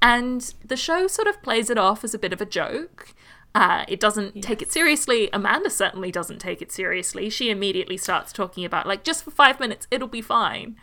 [0.00, 3.14] And the show sort of plays it off as a bit of a joke.
[3.54, 5.28] Uh, it doesn't take it seriously.
[5.32, 7.28] Amanda certainly doesn't take it seriously.
[7.28, 10.76] She immediately starts talking about, like, just for five minutes, it'll be fine.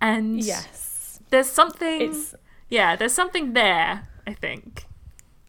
[0.00, 2.34] And Yes, there's something, it's
[2.68, 4.86] yeah, there's something there, I think.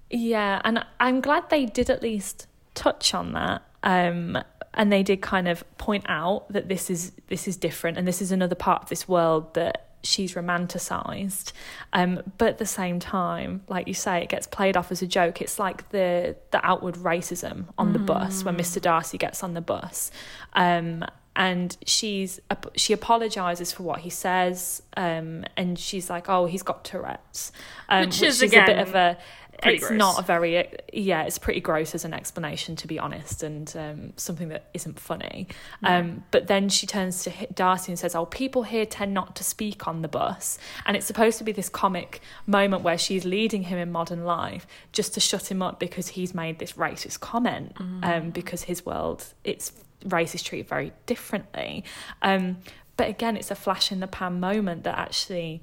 [0.09, 3.63] Yeah, and I'm glad they did at least touch on that.
[3.83, 4.37] Um,
[4.73, 8.21] and they did kind of point out that this is this is different, and this
[8.21, 11.51] is another part of this world that she's romanticized.
[11.93, 15.07] Um, but at the same time, like you say, it gets played off as a
[15.07, 15.41] joke.
[15.41, 18.81] It's like the the outward racism on the bus when Mr.
[18.81, 20.11] Darcy gets on the bus.
[20.53, 21.03] Um,
[21.35, 22.39] and she's
[22.75, 27.51] she apologizes for what he says um and she's like oh he's got tourette's
[27.89, 29.17] um, Which is, a bit of a
[29.61, 29.97] pretty it's gross.
[29.97, 34.13] not a very yeah it's pretty gross as an explanation to be honest and um,
[34.15, 35.47] something that isn't funny.
[35.83, 39.43] Um, but then she turns to darcy and says oh people here tend not to
[39.43, 40.57] speak on the bus.
[40.85, 44.67] And it's supposed to be this comic moment where she's leading him in modern life
[44.91, 49.25] just to shut him up because he's made this racist comment um, because his world
[49.43, 49.71] it's
[50.05, 51.83] race is treated very differently.
[52.21, 52.57] Um,
[52.97, 55.61] but again it's a flash in the pan moment that actually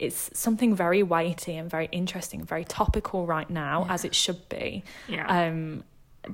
[0.00, 4.82] it's something very weighty and very interesting, very topical right now, as it should be.
[5.08, 5.26] Yeah.
[5.28, 5.84] Um,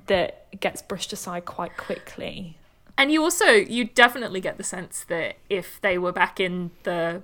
[0.07, 2.57] that gets brushed aside quite quickly.
[2.99, 7.23] And you also, you definitely get the sense that if they were back in the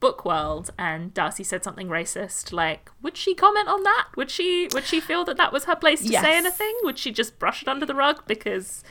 [0.00, 4.08] book world and Darcy said something racist, like, would she comment on that?
[4.16, 6.22] Would she, would she feel that that was her place to Yes.
[6.24, 6.74] say anything?
[6.82, 8.82] Would she just brush it under the rug because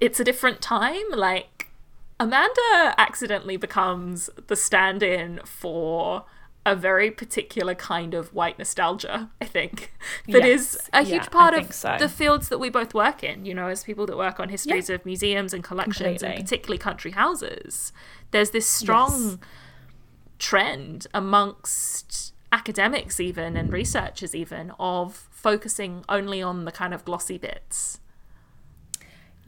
[0.00, 1.04] it's a different time?
[1.12, 1.67] Like,
[2.20, 6.24] Amanda accidentally becomes the stand in for
[6.66, 9.92] a very particular kind of white nostalgia, I think,
[10.28, 10.74] that Yes.
[10.74, 11.96] is a huge Yeah, part of so.
[11.98, 14.90] the fields that we both work in, you know, as people that work on histories
[14.90, 17.92] of museums and collections and particularly country houses.
[18.32, 19.38] There's this strong Yes.
[20.38, 27.38] trend amongst academics, even and researchers, even of focusing only on the kind of glossy
[27.38, 28.00] bits.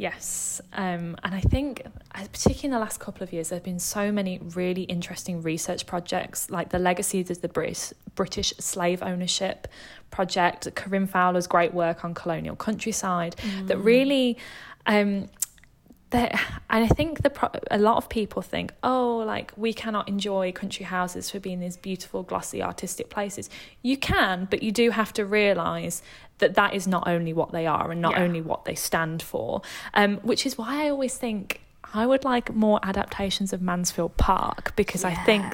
[0.01, 1.82] Yes, um, and I think,
[2.14, 5.42] uh, particularly in the last couple of years, there have been so many really interesting
[5.42, 9.68] research projects, like the legacies of the Brit- British slave ownership
[10.11, 14.38] project, Corinne Fowler's great work on colonial countryside, that really.
[14.86, 15.28] Um,
[16.11, 16.32] that
[16.70, 20.51] and I think the pro- a lot of people think, oh, like we cannot enjoy
[20.51, 23.51] country houses for being these beautiful, glossy, artistic places.
[23.82, 26.03] You can, but you do have to realise
[26.41, 28.24] that that is not only what they are and not Yeah.
[28.24, 29.62] only what they stand for.
[29.95, 31.61] Um, which is why I always think
[31.95, 35.45] I would like more adaptations of Mansfield Park because I think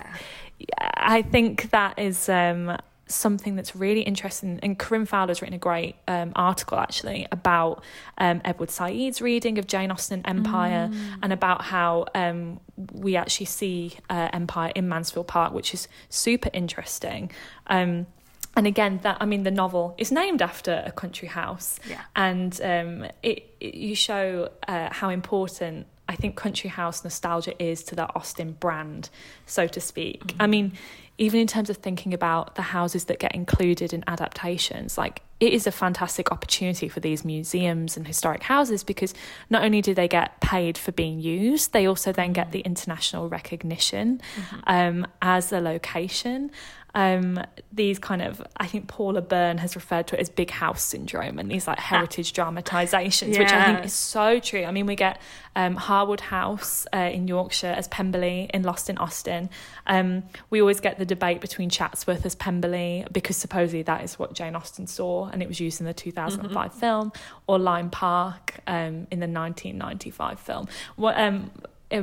[0.97, 2.77] I think that is um,
[3.07, 4.59] something that's really interesting.
[4.63, 7.85] And Corinne Fowler's written a great um, article actually about
[8.19, 10.91] um, Edward Said's reading of Jane Austen Empire
[11.23, 12.59] and about how um,
[12.93, 17.31] we actually see uh, Empire in Mansfield Park, which is super interesting.
[18.57, 22.01] And again, that I mean, the novel is named after a country house, Yeah.
[22.17, 27.83] and um, it, it you show uh, how important I think country house nostalgia is
[27.85, 29.11] to the Austen brand,
[29.45, 30.35] so to speak.
[30.41, 30.73] I mean,
[31.19, 35.53] even in terms of thinking about the houses that get included in adaptations, like it
[35.53, 39.15] is a fantastic opportunity for these museums and historic houses because
[39.51, 43.29] not only do they get paid for being used, they also then get the international
[43.29, 44.21] recognition
[44.67, 46.51] um, as a location.
[46.97, 47.39] Um,
[47.71, 51.39] these kind of, I think Paula Byrne has referred to it as big house syndrome
[51.39, 54.65] and these like heritage dramatizations, which I think is so true.
[54.65, 55.21] I mean, we get
[55.55, 59.51] um, Harewood House uh, in Yorkshire as Pemberley in Lost in Austen.
[59.87, 64.33] Um, we always get the debate between Chatsworth as Pemberley because supposedly that is what
[64.33, 67.13] Jane Austen saw and it was used in the 2005 film,
[67.47, 70.67] or Lyme Park um, in the 1995 film.
[70.97, 71.51] What um,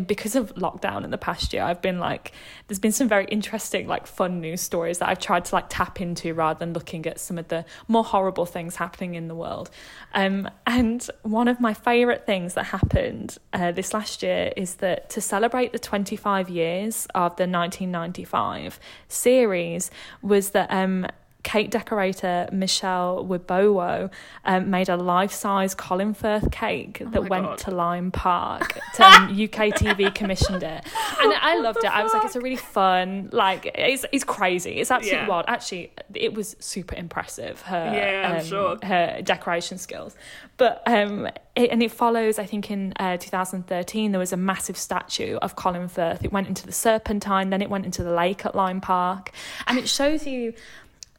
[0.07, 2.31] because of lockdown in the past year i've been like
[2.67, 5.99] there's been some very interesting like fun news stories that i've tried to like tap
[5.99, 9.69] into rather than looking at some of the more horrible things happening in the world.
[10.13, 15.09] Um, and one of my favorite things that happened uh, this last year is that
[15.11, 21.07] to celebrate the 25 years of the 1995 series was that um,
[21.43, 24.09] cake decorator Michelle Wibowo
[24.45, 27.57] um, made a life-size Colin Firth cake that Oh my went God.
[27.59, 28.79] to Lyme Park.
[28.95, 30.85] To, um, UK TV commissioned it,
[31.21, 31.91] and I loved it.
[31.91, 34.71] I was like, it's a really fun, like it's it's crazy.
[34.79, 35.27] It's absolutely Yeah.
[35.27, 35.45] wild.
[35.47, 37.61] Actually, it was super impressive.
[37.63, 38.77] Her Yeah, I'm um, sure.
[38.83, 40.15] her decoration skills,
[40.57, 42.39] but um, it, and it follows.
[42.39, 46.23] I think in uh, 2013 there was a massive statue of Colin Firth.
[46.23, 49.31] It went into the Serpentine, then it went into the lake at Lyme Park,
[49.67, 50.53] and it shows you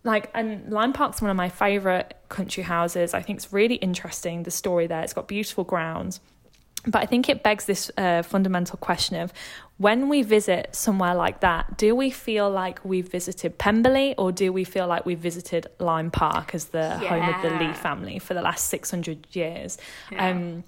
[0.04, 3.14] like and Lyme Park's one of my favorite country houses.
[3.14, 5.02] I think it's really interesting the story there.
[5.02, 6.20] It's got beautiful grounds.
[6.86, 9.32] But I think it begs this uh, fundamental question of
[9.78, 14.52] when we visit somewhere like that, do we feel like we've visited Pemberley or do
[14.52, 18.34] we feel like we've visited Lyme Park as the home of the Legh family for
[18.34, 19.78] the last 600 years?
[20.12, 20.28] Yeah.
[20.28, 20.64] Um,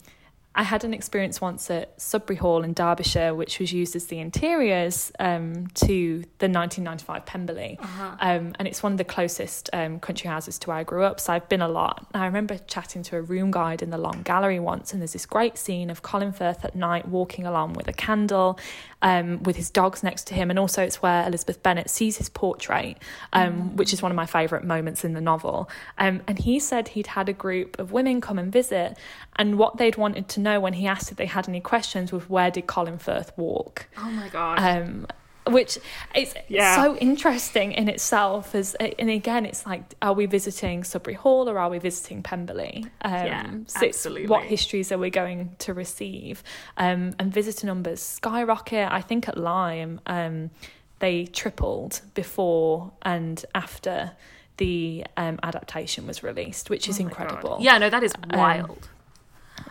[0.57, 4.19] I had an experience once at Sudbury Hall in Derbyshire, which was used as the
[4.19, 7.79] interiors um, to the 1995 Pemberley.
[8.21, 11.21] Um, and it's one of the closest um, country houses to where I grew up.
[11.21, 12.07] So I've been a lot.
[12.15, 15.27] I remember chatting to a room guide in the long gallery once, and there's this
[15.27, 18.59] great scene of Colin Firth at night walking along with a candle
[19.03, 20.51] um, with his dogs next to him.
[20.51, 22.99] And also, it's where Elizabeth Bennet sees his portrait,
[23.33, 25.69] um, which is one of my favourite moments in the novel.
[25.99, 28.97] Um, and he said he'd had a group of women come and visit,
[29.37, 32.29] and what they'd wanted to know when he asked if they had any questions was
[32.29, 33.87] where did Colin Firth walk?
[33.99, 34.59] oh my god.
[35.49, 35.79] Which
[36.15, 36.77] is Yeah.
[36.77, 38.55] so interesting in itself.
[38.55, 42.85] As and again, it's like, are we visiting Sudbury Hall or are we visiting Pemberley?
[43.03, 44.27] Um, Yeah, so absolutely.
[44.29, 46.43] What histories are we going to receive?
[46.77, 48.91] Um, and visitor numbers skyrocket.
[48.91, 50.51] I think at Lyme, um,
[50.99, 54.13] they tripled before and after
[54.57, 57.21] the um, adaptation was released, which is Oh my God.
[57.21, 57.57] incredible.
[57.61, 58.89] Yeah, no, that is Um, wild.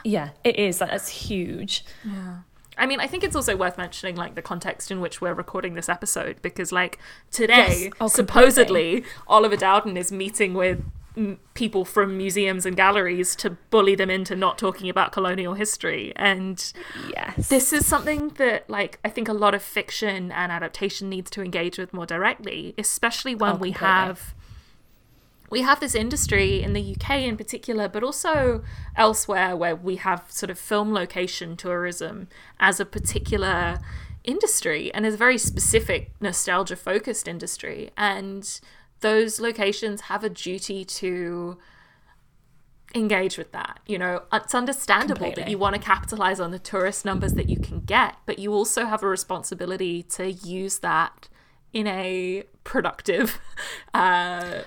[0.04, 0.78] yeah, it is.
[0.78, 1.84] That's huge.
[2.04, 2.38] Yeah.
[2.78, 5.76] I mean, I think it's also worth mentioning like the context in which we're recording
[5.76, 7.00] this episode because like
[7.32, 7.90] today Yes.
[8.02, 10.84] Oh, supposedly Oliver Dowden is meeting with
[11.16, 16.12] mm, people from museums and galleries to bully them into not talking about colonial history
[16.16, 16.74] and
[17.16, 17.48] Yes.
[17.50, 21.42] this is something that like I think a lot of fiction and adaptation needs to
[21.42, 24.34] engage with more directly, especially when Oh, we have
[25.56, 28.62] we have this industry in the UK in particular, but also
[28.98, 32.28] elsewhere where we have sort of film location tourism
[32.60, 33.80] as a particular
[34.26, 37.90] industry and is a very specific nostalgia focused industry.
[37.96, 38.60] And
[39.00, 41.58] those locations have a duty to
[42.94, 43.80] engage with that.
[43.86, 45.44] You know, it's understandable Completely.
[45.44, 48.52] that you want to capitalize on the tourist numbers that you can get, but you
[48.52, 51.30] also have a responsibility to use that
[51.72, 53.40] in a productive,
[53.94, 54.64] uh,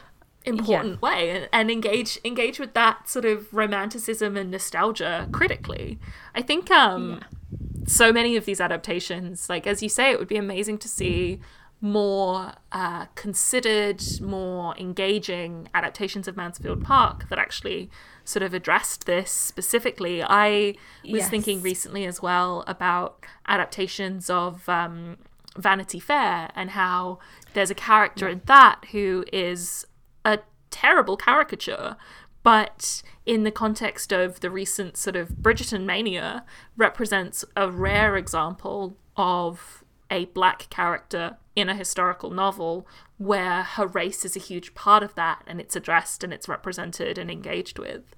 [0.49, 1.09] important yeah.
[1.09, 5.99] way and, and, engage engage with that sort of romanticism and nostalgia critically.
[6.35, 7.87] I think um, yeah.
[7.87, 11.41] so many of these adaptations, like as you say, it would be amazing to see
[11.81, 17.89] more uh, considered, more engaging adaptations of Mansfield Park that actually
[18.25, 20.23] sort of addressed this specifically.
[20.23, 20.75] I
[21.05, 21.31] was yes.
[21.31, 25.19] thinking recently as well about adaptations of um,
[25.57, 27.21] Vanity Fair and how
[27.55, 29.87] there's a character in that who is
[30.25, 30.41] a
[30.71, 31.97] terrible caricature,
[32.43, 36.45] but in the context of the recent sort of Bridgerton mania,
[36.77, 42.87] represents a rare example of a black character in a historical novel
[43.19, 47.19] where her race is a huge part of that and it's addressed and it's represented
[47.19, 48.15] and engaged with.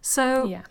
[0.00, 0.62] So yeah.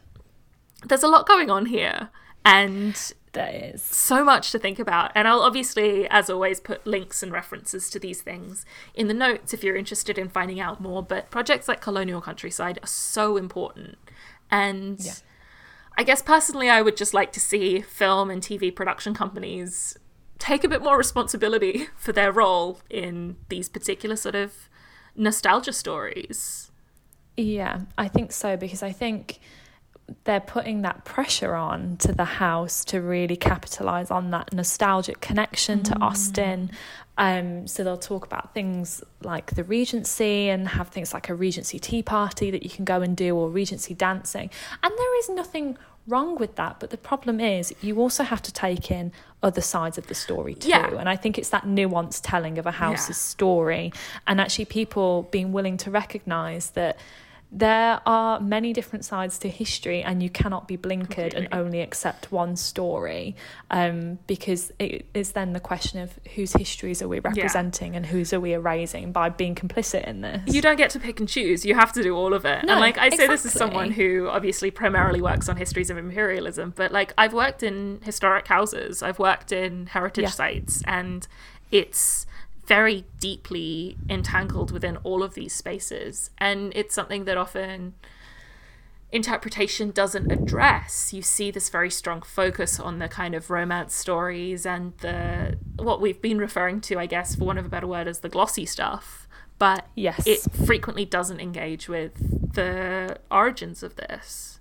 [0.85, 2.09] there's a lot going on here
[2.43, 5.11] and there is so much to think about.
[5.13, 8.65] And I'll obviously, as always, put links and references to these things
[8.95, 11.03] in the notes if you're interested in finding out more.
[11.03, 13.97] But projects like Colonial Countryside are so important.
[14.49, 15.13] And yeah.
[15.95, 19.97] I guess personally, I would just like to see film and TV production companies
[20.39, 24.67] take a bit more responsibility for their role in these particular sort of
[25.15, 26.71] nostalgia stories.
[27.35, 29.39] Yeah, I think so because I think
[30.23, 35.83] they're putting that pressure on to the house to really capitalize on that nostalgic connection
[35.83, 36.01] to mm.
[36.01, 36.71] Austen.
[37.17, 41.79] Um, so they'll talk about things like the Regency and have things like a Regency
[41.79, 44.49] tea party that you can go and do or Regency dancing.
[44.83, 45.77] And there is nothing
[46.07, 46.79] wrong with that.
[46.79, 49.11] But the problem is, you also have to take in
[49.43, 50.69] other sides of the story too.
[50.69, 50.95] Yeah.
[50.97, 53.13] And I think it's that nuanced telling of a house's yeah.
[53.13, 53.93] story,
[54.25, 56.97] and actually people being willing to recognize that
[57.51, 61.45] there are many different sides to history and you cannot be blinkered Completely.
[61.45, 63.37] and only accept one story
[63.71, 67.97] um, because it is then the question of whose histories are we representing yeah.
[67.97, 71.21] and whose are we erasing by being complicit in this you don't get to pick
[71.21, 73.27] and choose you have to do all of it no, and like i say exactly.
[73.27, 77.63] this is someone who obviously primarily works on histories of imperialism but like i've worked
[77.63, 80.29] in historic houses i've worked in heritage yeah.
[80.29, 81.29] sites and
[81.71, 82.25] it's
[82.67, 86.29] very deeply entangled within all of these spaces.
[86.37, 87.93] And it's something that often
[89.11, 91.13] interpretation doesn't address.
[91.13, 96.01] You see this very strong focus on the kind of romance stories and the what
[96.01, 98.65] we've been referring to, I guess, for want of a better word, as the glossy
[98.65, 99.27] stuff.
[99.59, 100.27] But yes.
[100.27, 104.56] it frequently doesn't engage with the origins of this.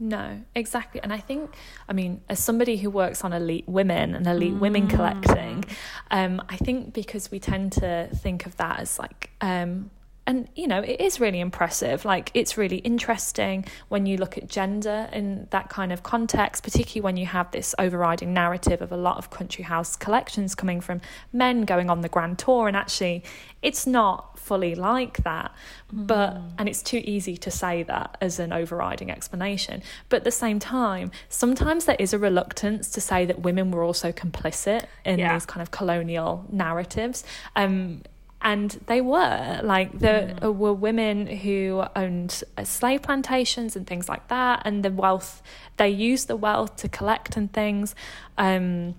[0.00, 1.00] No, exactly.
[1.02, 1.54] And I think,
[1.88, 4.60] I mean, as somebody who works on elite women and elite mm.
[4.60, 5.64] women collecting,
[6.12, 9.90] um, I think because we tend to think of that as like um,
[10.28, 14.46] and you know it is really impressive like it's really interesting when you look at
[14.46, 18.96] gender in that kind of context particularly when you have this overriding narrative of a
[18.96, 21.00] lot of country house collections coming from
[21.32, 23.24] men going on the grand tour and actually
[23.62, 25.50] it's not fully like that
[25.92, 26.06] mm.
[26.06, 30.30] but and it's too easy to say that as an overriding explanation but at the
[30.30, 35.18] same time sometimes there is a reluctance to say that women were also complicit in
[35.18, 35.32] yeah.
[35.32, 37.24] these kind of colonial narratives
[37.56, 38.02] um
[38.40, 40.54] and they were like there mm.
[40.54, 45.42] were women who owned uh, slave plantations and things like that and the wealth
[45.76, 47.94] they used the wealth to collect and things
[48.36, 48.94] um,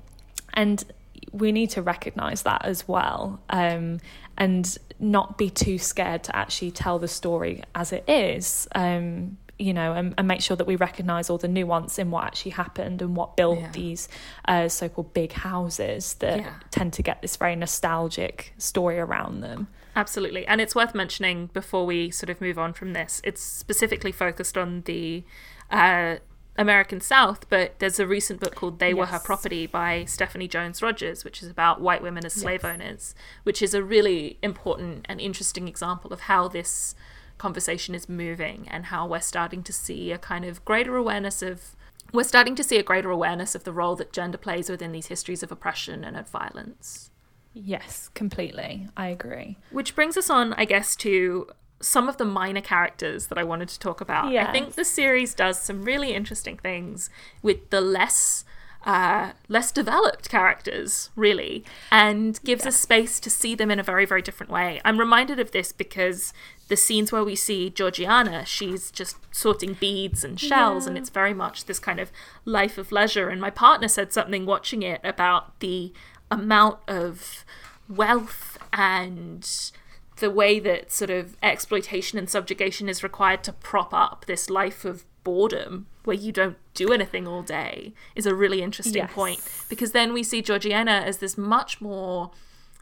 [0.53, 0.83] and
[1.31, 3.99] we need to recognize that as well um,
[4.37, 9.73] and not be too scared to actually tell the story as it is um, you
[9.73, 13.01] know, and, and make sure that we recognise all the nuance in what actually happened
[13.01, 13.71] and what built yeah.
[13.71, 14.07] these
[14.45, 16.53] uh, so called big houses that yeah.
[16.71, 19.67] tend to get this very nostalgic story around them.
[19.95, 20.47] Absolutely.
[20.47, 24.57] And it's worth mentioning before we sort of move on from this, it's specifically focused
[24.57, 25.25] on the
[25.69, 26.15] uh,
[26.57, 28.97] American South, but there's a recent book called They yes.
[28.97, 32.73] Were Her Property by Stephanie Jones Rogers, which is about white women as slave yes.
[32.73, 36.95] owners, which is a really important and interesting example of how this
[37.39, 41.75] conversation is moving and how we're starting to see a kind of greater awareness of
[42.13, 45.07] we're starting to see a greater awareness of the role that gender plays within these
[45.07, 47.11] histories of oppression and of violence.
[47.53, 48.87] Yes, completely.
[48.95, 49.57] I agree.
[49.71, 51.49] Which brings us on, I guess, to
[51.81, 54.31] some of the minor characters that I wanted to talk about.
[54.31, 54.47] Yes.
[54.47, 57.09] I think the series does some really interesting things
[57.41, 58.43] with the less
[58.85, 64.05] uh, less developed characters, really, and gives us space to see them in a very,
[64.05, 64.79] very different way.
[64.85, 66.33] I'm reminded of this because
[66.69, 70.89] the scenes where we see Georgiana, she's just sorting beads and shells, yeah.
[70.89, 72.11] and it's very much this kind of
[72.45, 73.29] life of leisure.
[73.29, 75.91] And my partner said something watching it about the
[76.31, 77.43] amount of
[77.89, 79.71] wealth and
[80.17, 84.85] the way that sort of exploitation and subjugation is required to prop up this life
[84.85, 89.11] of boredom where you don't do anything all day is a really interesting yes.
[89.11, 92.31] point because then we see Georgiana as this much more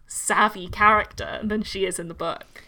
[0.06, 2.64] savvy character than she is in the book.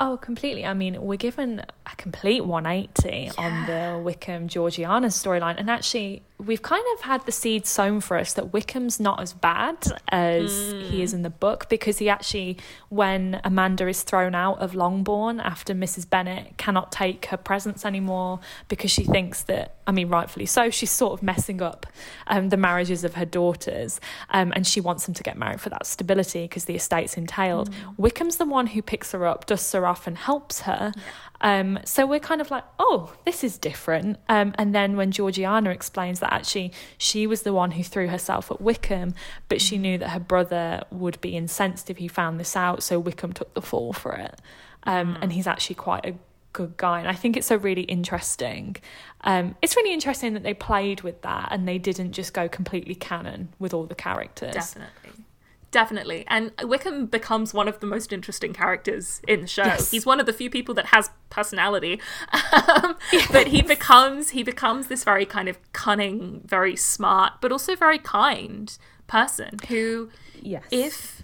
[0.00, 0.64] Oh, completely.
[0.64, 3.32] I mean, we're given a complete 180 yeah.
[3.36, 5.56] on the Wickham Georgiana storyline.
[5.58, 9.32] And actually, we've kind of had the seed sown for us that Wickham's not as
[9.32, 9.76] bad
[10.08, 10.88] as mm.
[10.88, 12.56] he is in the book because he actually,
[12.90, 16.08] when Amanda is thrown out of Longbourn after Mrs.
[16.08, 18.38] Bennet cannot take her presence anymore
[18.68, 21.86] because she thinks that, I mean, rightfully so, she's sort of messing up
[22.28, 25.70] um, the marriages of her daughters um, and she wants them to get married for
[25.70, 27.70] that stability because the estate's entailed.
[27.70, 27.96] Mm.
[27.96, 30.92] Wickham's the one who picks her up, dusts her off, and helps her.
[31.40, 34.18] Um, so we're kind of like, oh, this is different.
[34.28, 38.50] Um, and then when Georgiana explains that actually she was the one who threw herself
[38.50, 39.14] at Wickham,
[39.48, 42.98] but she knew that her brother would be incensed if he found this out, so
[42.98, 44.40] Wickham took the fall for it.
[44.84, 45.18] Um, mm.
[45.22, 46.14] And he's actually quite a
[46.52, 46.98] good guy.
[47.00, 48.76] And I think it's a really interesting.
[49.22, 52.94] Um, it's really interesting that they played with that and they didn't just go completely
[52.94, 54.54] canon with all the characters.
[54.54, 55.24] Definitely.
[55.70, 56.24] Definitely.
[56.28, 59.64] And Wickham becomes one of the most interesting characters in the show.
[59.64, 59.90] Yes.
[59.90, 62.00] He's one of the few people that has personality.
[62.68, 63.30] Um, yes.
[63.30, 67.98] But he becomes he becomes this very kind of cunning, very smart, but also very
[67.98, 70.10] kind person who
[70.40, 70.64] yes.
[70.70, 71.22] if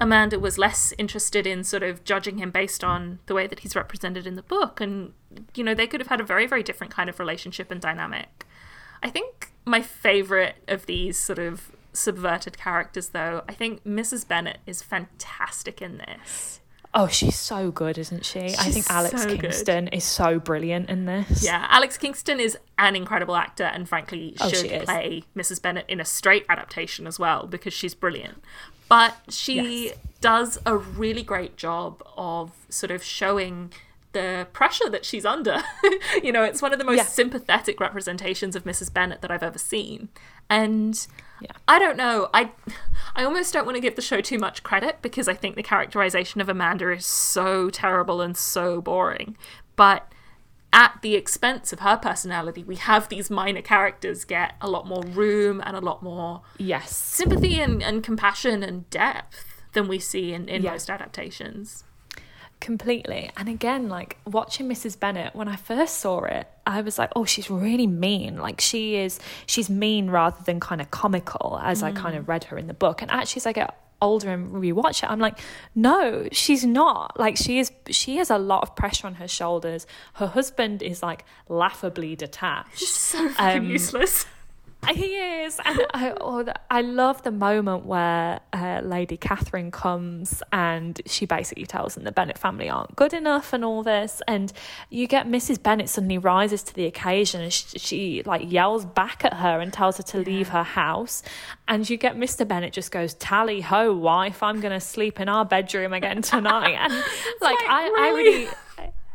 [0.00, 3.76] Amanda was less interested in sort of judging him based on the way that he's
[3.76, 5.12] represented in the book and
[5.54, 8.46] you know, they could have had a very very different kind of relationship and dynamic.
[9.02, 13.42] I think my favorite of these sort of subverted characters, though.
[13.48, 14.26] I think Mrs.
[14.26, 16.60] Bennet is fantastic in this.
[16.92, 18.48] Oh, she's so good, isn't she?
[18.48, 19.94] She's I think Alex so Kingston good.
[19.94, 21.44] is so brilliant in this.
[21.44, 25.62] Yeah, Alex Kingston is an incredible actor and frankly oh, should play Mrs.
[25.62, 28.42] Bennet in a straight adaptation as well because she's brilliant.
[28.88, 29.98] But she yes.
[30.20, 33.72] does a really great job of sort of showing
[34.10, 35.62] the pressure that she's under.
[36.24, 37.04] you know, it's one of the most yeah.
[37.04, 38.92] sympathetic representations of Mrs.
[38.92, 40.08] Bennet that I've ever seen.
[40.48, 41.06] And
[41.40, 41.52] yeah.
[41.68, 42.28] I don't know.
[42.32, 42.52] I
[43.14, 45.62] I almost don't want to give the show too much credit because I think the
[45.62, 49.36] characterization of Amanda is so terrible and so boring.
[49.76, 50.12] But
[50.72, 55.02] at the expense of her personality, we have these minor characters get a lot more
[55.02, 60.32] room and a lot more yes sympathy and, and compassion and depth than we see
[60.32, 60.72] in, in yeah.
[60.72, 61.84] most adaptations
[62.60, 63.30] completely.
[63.36, 64.98] And again, like watching Mrs.
[64.98, 68.36] Bennet, when I first saw it, I was like, oh, she's really mean.
[68.36, 71.86] Like she is, she's mean rather than kind of comical, as mm.
[71.86, 73.02] I kind of read her in the book.
[73.02, 75.38] And actually, as I get older and rewatch it, I'm like,
[75.74, 77.18] no, she's not.
[77.18, 79.86] Like she is, she has a lot of pressure on her shoulders.
[80.14, 82.88] Her husband is like laughably detached.
[83.10, 84.26] So um, useless.
[84.94, 91.00] He is, and I, oh, I love the moment where uh, Lady Catherine comes and
[91.06, 94.52] she basically tells them the Bennet family aren't good enough and all this, and
[94.88, 95.62] you get Mrs.
[95.62, 99.72] Bennet suddenly rises to the occasion and she, she like yells back at her and
[99.72, 101.22] tells her to leave her house,
[101.68, 102.46] and you get Mr.
[102.46, 106.92] Bennet just goes tally ho, wife, I'm gonna sleep in our bedroom again tonight, and
[107.40, 107.98] like, like I, really?
[107.98, 108.48] I really.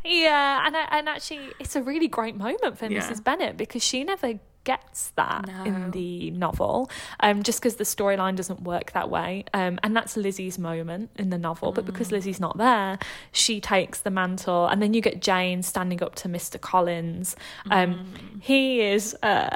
[0.06, 3.02] Yeah, and and actually, it's a really great moment for yeah.
[3.02, 3.24] Mrs.
[3.24, 5.64] Bennet because she never gets that no.
[5.64, 6.90] in the novel,
[7.22, 9.46] um, just because the storyline doesn't work that way.
[9.54, 11.72] Um, and that's Lizzie's moment in the novel.
[11.72, 11.76] Mm.
[11.76, 12.14] But because mm.
[12.14, 13.00] Lizzie's not there,
[13.32, 14.68] she takes the mantle.
[14.68, 16.60] And then you get Jane standing up to Mr.
[16.60, 17.38] Collins.
[17.72, 18.42] Um, mm.
[18.42, 19.16] He is.
[19.24, 19.56] Uh,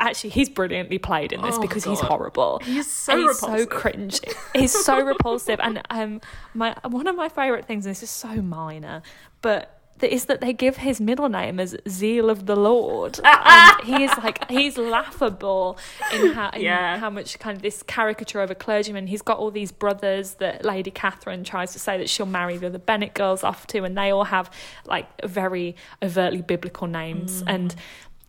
[0.00, 1.90] actually he's brilliantly played in this oh, because God.
[1.90, 2.60] he's horrible.
[2.62, 3.60] He's so he's repulsive.
[3.60, 4.20] so cringe.
[4.54, 5.58] He's so repulsive.
[5.60, 6.20] And um
[6.54, 9.02] my one of my favourite things, and this is so minor,
[9.42, 13.18] but is that they give his middle name as Zeal of the Lord.
[13.24, 15.78] and he is like he's laughable
[16.12, 16.98] in how in yeah.
[16.98, 19.06] how much kind of this caricature of a clergyman.
[19.06, 22.66] He's got all these brothers that Lady Catherine tries to say that she'll marry the
[22.66, 24.50] other Bennet girls off to, and they all have
[24.86, 27.42] like very overtly biblical names.
[27.42, 27.54] Mm.
[27.54, 27.74] And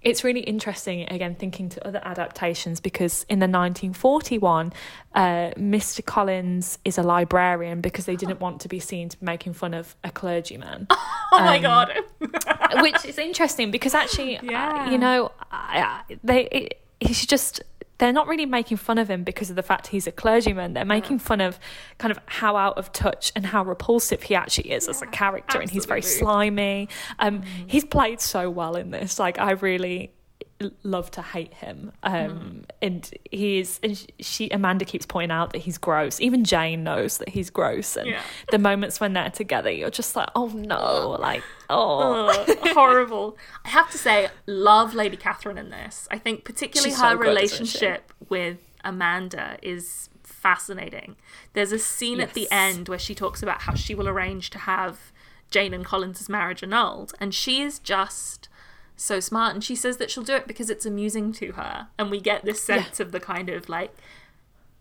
[0.02, 4.74] it's really interesting again thinking to other adaptations because in the 1941
[5.16, 5.20] uh,
[5.58, 9.95] mr collins is a librarian because they didn't want to be seen making fun of
[10.04, 11.91] a clergyman oh um, my god
[12.82, 14.86] which is interesting because actually yeah.
[14.88, 17.62] uh, you know I, they it, he's just
[18.00, 20.74] they're not really making fun of him because of the fact he's a clergyman.
[20.74, 21.60] They're making fun of
[21.97, 25.08] kind of how out of touch and how repulsive he actually is yeah, as a
[25.08, 25.64] character, absolutely.
[25.64, 26.89] and he's very slimy.
[27.20, 27.45] Um, mm.
[27.68, 29.20] He's played so well in this.
[29.20, 30.14] Like I really,
[30.84, 31.91] love to hate him.
[32.03, 32.64] Um, mm.
[32.82, 36.20] and he's and she Amanda keeps pointing out that he's gross.
[36.20, 37.95] Even Jane knows that he's gross.
[37.95, 38.22] And yeah.
[38.51, 43.38] the moments when they're together, you're just like, oh no, like oh, horrible.
[43.66, 46.07] I have to say, love Lady Catherine in this.
[46.12, 51.16] I think particularly She's her so good, relationship with Amanda is fascinating.
[51.53, 52.30] There's a scene yes.
[52.30, 55.12] at the end where she talks about how she will arrange to have
[55.51, 58.49] Jane and Collins's marriage annulled, and she is just
[59.00, 59.54] so smart.
[59.54, 62.45] And she says that she'll do it because it's amusing to her, and we get
[62.45, 63.06] this sense yeah.
[63.06, 63.95] of the kind of like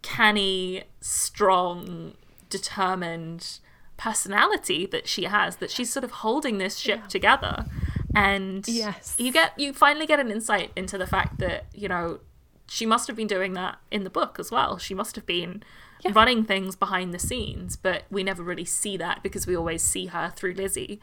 [0.03, 2.14] canny, strong,
[2.51, 3.59] determined
[3.97, 5.57] personality that she has.
[5.57, 7.09] That she's sort of holding this ship yeah.
[7.09, 7.66] together,
[8.14, 12.21] and yes, you get you finally get an insight into the fact that you know
[12.69, 14.79] she must have been doing that in the book as well.
[14.79, 15.62] She must have been
[16.05, 16.12] yeah.
[16.14, 20.07] running things behind the scenes, but we never really see that because we always see
[20.07, 21.01] her through Lizzie.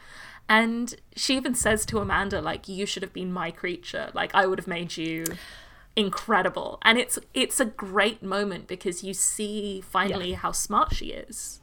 [0.48, 4.12] And she even says to Amanda, like, you should have been my creature.
[4.14, 5.26] Like, I would have made you
[5.96, 6.78] incredible.
[6.84, 10.38] And it's it's a great moment because you see finally yeah.
[10.38, 11.62] how smart she is.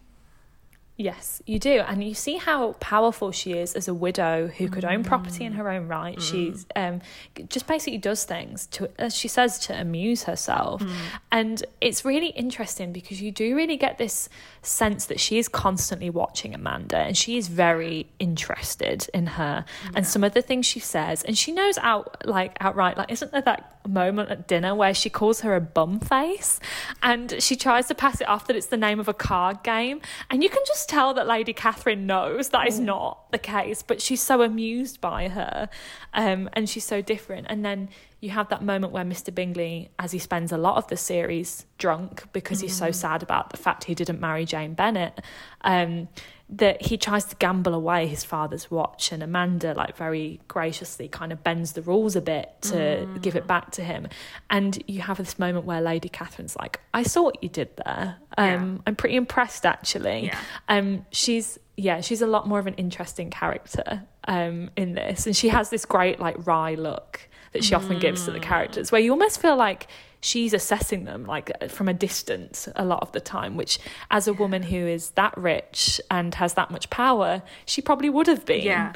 [0.98, 1.80] Yes, you do.
[1.80, 5.54] And you see how powerful she is as a widow who could own property in
[5.54, 6.18] her own right.
[6.18, 6.30] Mm.
[6.30, 7.00] She's um,
[7.48, 10.82] just basically does things to, as she says, to amuse herself.
[10.82, 10.92] Mm.
[11.32, 14.28] And it's really interesting because you do really get this
[14.60, 19.90] sense that she is constantly watching Amanda and she is very interested in her yeah.
[19.94, 21.22] and some of the things she says.
[21.22, 25.10] And she knows out, like, outright, like, isn't there that moment at dinner where she
[25.10, 26.60] calls her a bum face
[27.02, 30.00] and she tries to pass it off that it's the name of a card game?
[30.30, 32.84] And you can just tell that Lady Catherine knows that is mm.
[32.84, 35.68] not the case, but she's so amused by her
[36.14, 37.46] um, and she's so different.
[37.48, 37.88] And then
[38.20, 39.34] you have that moment where Mr.
[39.34, 42.94] Bingley, as he spends a lot of the series drunk because he's so mm.
[42.94, 45.20] sad about the fact he didn't marry Jane Bennet,
[45.62, 46.08] um,
[46.52, 51.32] that he tries to gamble away his father's watch and Amanda like very graciously kind
[51.32, 53.22] of bends the rules a bit to mm.
[53.22, 54.06] give it back to him
[54.50, 58.16] and you have this moment where Lady Catherine's like I saw what you did there
[58.36, 58.82] um, yeah.
[58.86, 60.38] I'm pretty impressed actually yeah.
[60.68, 65.34] um she's yeah she's a lot more of an interesting character um in this and
[65.34, 69.00] she has this great like wry look that she often gives to the characters where
[69.00, 69.86] you almost feel like
[70.22, 73.78] she's assessing them like from a distance a lot of the time which
[74.10, 78.26] as a woman who is that rich and has that much power she probably would
[78.26, 78.64] have been.
[78.64, 78.92] Yeah.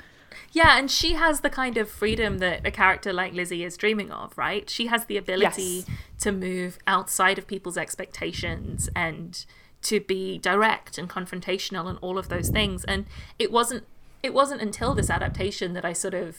[0.52, 4.10] Yeah and she has the kind of freedom that a character like lizzie is dreaming
[4.10, 4.70] of right?
[4.70, 5.90] She has the ability yes.
[6.20, 9.44] to move outside of people's expectations and
[9.82, 12.84] to be direct and confrontational and all of those things.
[12.84, 13.06] And
[13.38, 13.84] it wasn't
[14.22, 16.36] it wasn't until this adaptation that i sort of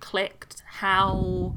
[0.00, 1.54] clicked how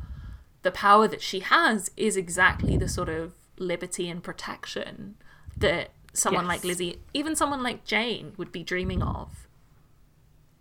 [0.63, 5.15] the power that she has is exactly the sort of liberty and protection
[5.57, 6.49] that someone yes.
[6.49, 9.47] like Lizzie, even someone like Jane, would be dreaming of.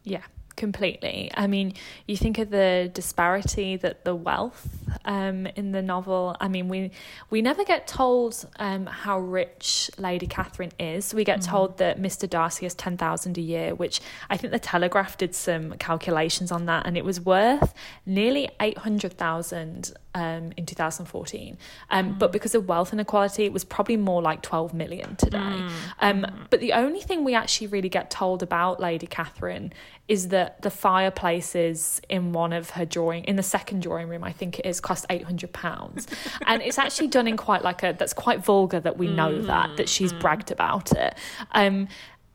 [0.05, 0.23] Yeah,
[0.57, 1.31] completely.
[1.35, 1.75] I mean,
[2.07, 4.69] you think of the disparity that the wealth
[5.05, 6.37] um, in the novel.
[6.41, 6.91] I mean, we
[7.31, 11.15] we never get told um, how rich Lady Catherine is.
[11.15, 11.47] We get mm.
[11.47, 12.29] told that Mr.
[12.29, 16.67] Darcy has ten thousand a year, which I think the Telegraph did some calculations on
[16.67, 17.75] that, and it was worth
[18.07, 21.57] nearly eight hundred thousand um, in 2014.
[21.91, 22.19] Um, mm.
[22.19, 25.39] But because of wealth inequality, it was probably more like 12 million today.
[25.39, 25.71] Mm.
[26.01, 26.47] Um, mm.
[26.51, 29.73] But the only thing we actually really get told about Lady Catherine
[30.09, 34.33] is that the fireplaces in one of her drawing, in the second drawing room, I
[34.33, 36.09] think it is, cost 800 pounds.
[36.47, 39.77] and it's actually done in quite like a, that's quite vulgar that we know that,
[39.77, 40.21] that she's mm.
[40.21, 41.15] bragged about it.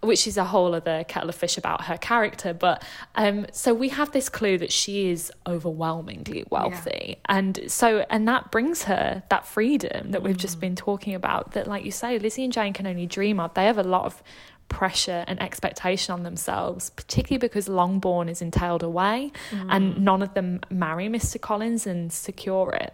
[0.06, 2.53] Which is a whole other kettle of fish about her character.
[2.53, 2.84] But
[3.16, 7.38] um, so we have this clue that she is overwhelmingly wealthy, yeah.
[7.38, 10.62] and so and that brings her that freedom that we've just mm.
[10.62, 11.51] been talking about.
[11.51, 13.53] That, like you say, Lizzie and Jane can only dream of.
[13.53, 14.22] They have a lot of
[14.70, 19.68] pressure and expectation on themselves, particularly because Longbourn is entailed away mm.
[19.70, 21.39] and none of them marry Mr.
[21.39, 22.93] Collins and secure it.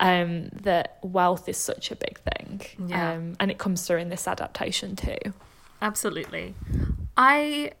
[0.00, 2.62] Um, that wealth is such a big thing.
[2.88, 3.12] Yeah.
[3.12, 5.16] Um, and it comes through in this adaptation too.
[5.82, 6.54] Absolutely.
[7.16, 7.72] I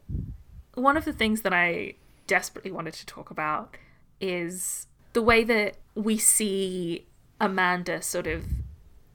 [0.74, 1.94] one of the things that I
[2.26, 3.76] desperately wanted to talk about
[4.20, 7.06] is the way that we see
[7.40, 8.44] Amanda sort of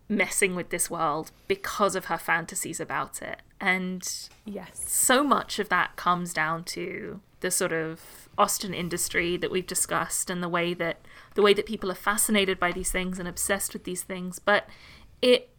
[0.09, 3.41] messing with this world because of her fantasies about it.
[3.59, 4.07] And
[4.45, 9.67] yes, so much of that comes down to the sort of Austen industry that we've
[9.67, 11.01] discussed and the way that
[11.33, 14.67] the way that people are fascinated by these things and obsessed with these things, but
[15.21, 15.49] it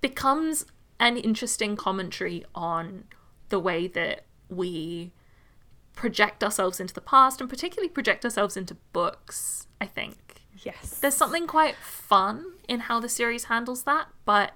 [0.00, 0.66] becomes
[1.00, 3.04] an interesting commentary on
[3.48, 5.12] the way that we
[5.94, 10.42] project ourselves into the past and particularly project ourselves into books, I think.
[10.62, 10.98] Yes.
[11.00, 14.52] There's something quite fun in how the series handles that, but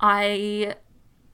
[0.00, 0.74] I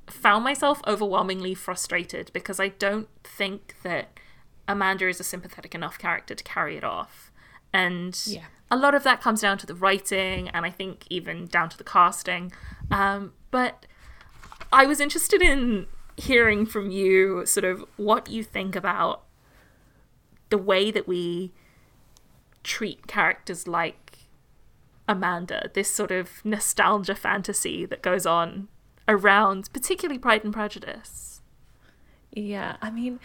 [0.09, 4.19] found myself overwhelmingly frustrated because I don't think that
[4.67, 7.31] Amanda is a sympathetic enough character to carry it off.
[7.73, 8.47] And yeah.
[8.69, 11.79] a lot of that comes down to the writing and I think even down to
[11.79, 12.51] the casting.
[12.91, 13.87] Um, but
[14.73, 15.87] I was interested in
[16.17, 19.23] hearing from you sort of what you think about
[20.51, 21.53] the way that we
[22.63, 24.19] treat characters like
[25.09, 28.69] Amanda, this sort of nostalgia fantasy that goes on
[29.09, 31.41] around particularly Pride and Prejudice.
[32.33, 33.19] Yeah, I mean,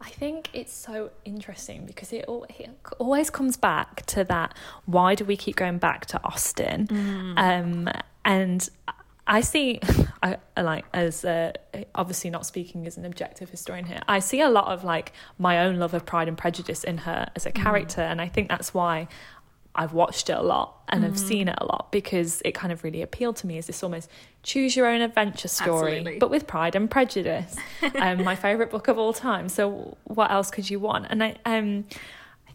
[0.00, 5.14] I think it's so interesting because it, all, it always comes back to that why
[5.14, 6.86] do we keep going back to Austen?
[6.88, 7.38] Mm.
[7.38, 7.88] Um,
[8.24, 8.68] and
[9.28, 9.80] I see,
[10.22, 11.52] I like as uh,
[11.94, 14.00] obviously not speaking as an objective historian here.
[14.08, 17.28] I see a lot of like my own love of Pride and Prejudice in her
[17.36, 17.62] as a mm.
[17.62, 18.10] character, mm.
[18.10, 19.06] and I think that's why
[19.78, 21.12] I've watched it a lot and mm-hmm.
[21.12, 23.84] I've seen it a lot because it kind of really appealed to me as this
[23.84, 24.10] almost
[24.42, 26.18] choose your own adventure story, Absolutely.
[26.18, 27.54] but with Pride and Prejudice.
[28.00, 29.48] um, my favorite book of all time.
[29.48, 31.06] So what else could you want?
[31.10, 31.84] And I um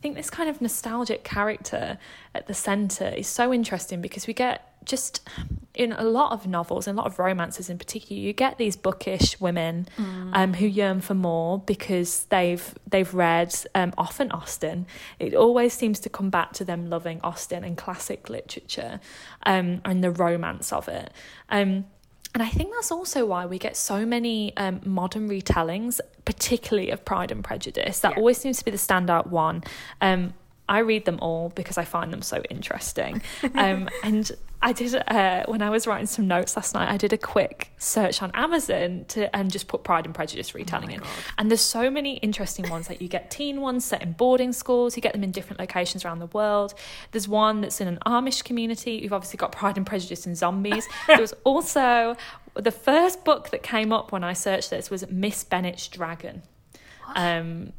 [0.04, 1.98] think this kind of nostalgic character
[2.36, 5.26] at the center is so interesting because we get just
[5.74, 8.76] in a lot of novels and a lot of romances in particular you get these
[8.76, 10.30] bookish women mm.
[10.34, 14.86] um, who yearn for more because they've they've read um, often Austen
[15.20, 19.00] it always seems to come back to them loving Austen and classic literature
[19.46, 21.14] um, and the romance of it
[21.48, 21.86] um,
[22.34, 27.06] and I think that's also why we get so many um, modern retellings, particularly of
[27.06, 28.00] Pride and Prejudice.
[28.00, 28.18] That yeah.
[28.18, 29.64] always seems to be the standout one.
[30.02, 30.34] Um,
[30.68, 33.22] I read them all because I find them so interesting.
[33.56, 34.32] Um, and
[34.64, 36.90] I did uh, when I was writing some notes last night.
[36.90, 40.90] I did a quick search on Amazon to and just put Pride and Prejudice retelling
[40.92, 41.02] oh in.
[41.38, 42.88] And there's so many interesting ones.
[42.88, 44.96] Like you get teen ones set in boarding schools.
[44.96, 46.74] You get them in different locations around the world.
[47.12, 48.94] There's one that's in an Amish community.
[48.94, 50.88] You've obviously got Pride and Prejudice and zombies.
[51.08, 52.16] there was also
[52.56, 56.42] the first book that came up when I searched this was Miss Bennet's Dragon.
[57.16, 57.74] Um,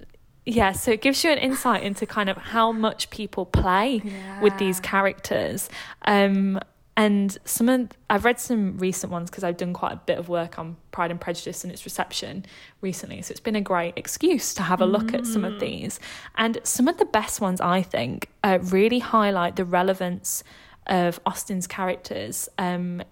[0.45, 4.43] yeah, so it gives you an insight into kind of how much people play yeah.
[4.43, 5.71] with these characters.
[6.03, 6.61] Um,
[6.97, 10.29] and some of, I've read some recent ones because I've done quite a bit of
[10.29, 12.47] work on Pride and Prejudice and its reception
[12.81, 13.21] recently.
[13.23, 15.19] So it's been a great excuse to have a look mm.
[15.19, 15.61] at some of mm.
[15.61, 15.99] these.
[16.37, 20.45] And some of the best ones, I think, uh, really highlight the relevance
[20.87, 23.03] of Austen's characters um,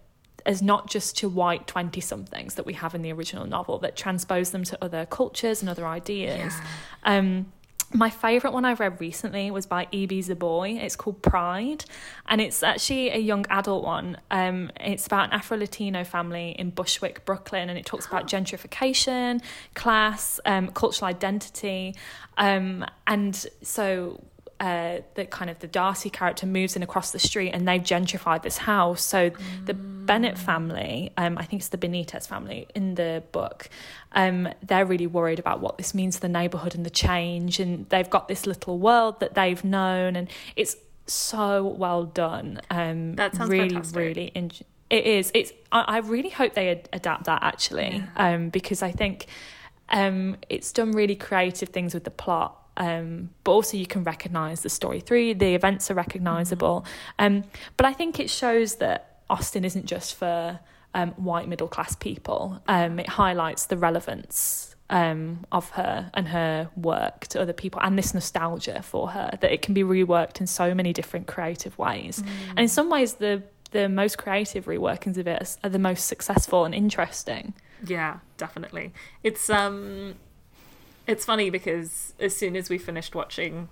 [0.46, 3.96] as not just to white 20 somethings that we have in the original novel, that
[3.96, 6.52] transpose them to other cultures and other ideas.
[6.54, 7.18] Yeah.
[7.18, 7.52] Um,
[7.94, 10.80] my favourite one I've read recently was by Ibi Zoboi.
[10.82, 11.84] It's called Pride,
[12.26, 14.16] and it's actually a young adult one.
[14.30, 19.42] Um, it's about an Afro Latino family in Bushwick, Brooklyn, and it talks about gentrification,
[19.74, 21.94] class, um, cultural identity.
[22.38, 24.20] Um, and so
[24.62, 28.42] uh, the kind of the Darcy character moves in across the street and they've gentrified
[28.42, 29.02] this house.
[29.02, 29.66] So mm.
[29.66, 29.74] the
[30.06, 33.68] Bennet family, um, I think it's the Benitez family in the book,
[34.12, 37.60] um, they're really worried about what this means to the neighbourhood and the change.
[37.60, 40.76] And they've got this little world that they've known, and it's
[41.06, 42.60] so well done.
[42.70, 43.96] Um, that sounds really, fantastic.
[43.96, 44.26] really.
[44.34, 44.50] In-
[44.90, 45.30] it is.
[45.34, 45.52] It's.
[45.70, 48.34] I, I really hope they ad- adapt that actually, yeah.
[48.34, 49.26] um, because I think
[49.88, 54.62] um, it's done really creative things with the plot um, but also you can recognize
[54.62, 56.84] the story through the events are recognizable
[57.18, 57.36] mm-hmm.
[57.36, 57.44] um,
[57.76, 60.60] but i think it shows that austen isn't just for
[60.94, 62.60] um, white middle class people.
[62.68, 67.98] Um, it highlights the relevance um, of her and her work to other people and
[67.98, 72.22] this nostalgia for her that it can be reworked in so many different creative ways.
[72.22, 72.28] Mm.
[72.50, 76.66] and in some ways the the most creative reworkings of it are the most successful
[76.66, 77.54] and interesting.
[77.84, 78.92] Yeah definitely.
[79.22, 80.16] It's um
[81.06, 83.70] it's funny because as soon as we finished watching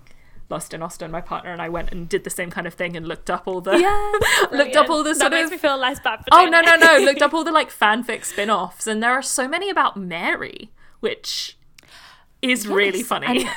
[0.51, 2.95] Lost in Austen, my partner and I went and did the same kind of thing
[2.95, 4.11] and looked up all the yeah,
[4.51, 6.23] looked up all the sort that makes of, me feel less bad.
[6.31, 6.97] oh no no no!
[6.99, 11.57] looked up all the like fanfic spin-offs, and there are so many about Mary, which
[12.41, 13.47] is yes, really funny.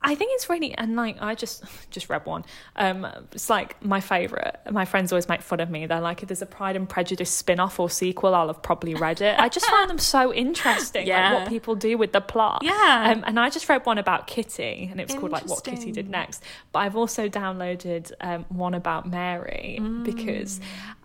[0.00, 2.44] I think it's really and like I just just read one.
[2.76, 4.58] Um, it's like my favorite.
[4.70, 5.86] My friends always make fun of me.
[5.86, 9.20] They're like, if there's a Pride and Prejudice spin-off or sequel, I'll have probably read
[9.20, 9.38] it.
[9.38, 11.32] I just find them so interesting, yeah.
[11.32, 12.62] like what people do with the plot.
[12.62, 13.12] Yeah.
[13.14, 15.90] Um, and I just read one about Kitty, and it was called like What Kitty
[15.92, 16.42] Did Next.
[16.72, 20.04] But I've also downloaded um, one about Mary mm.
[20.04, 20.60] because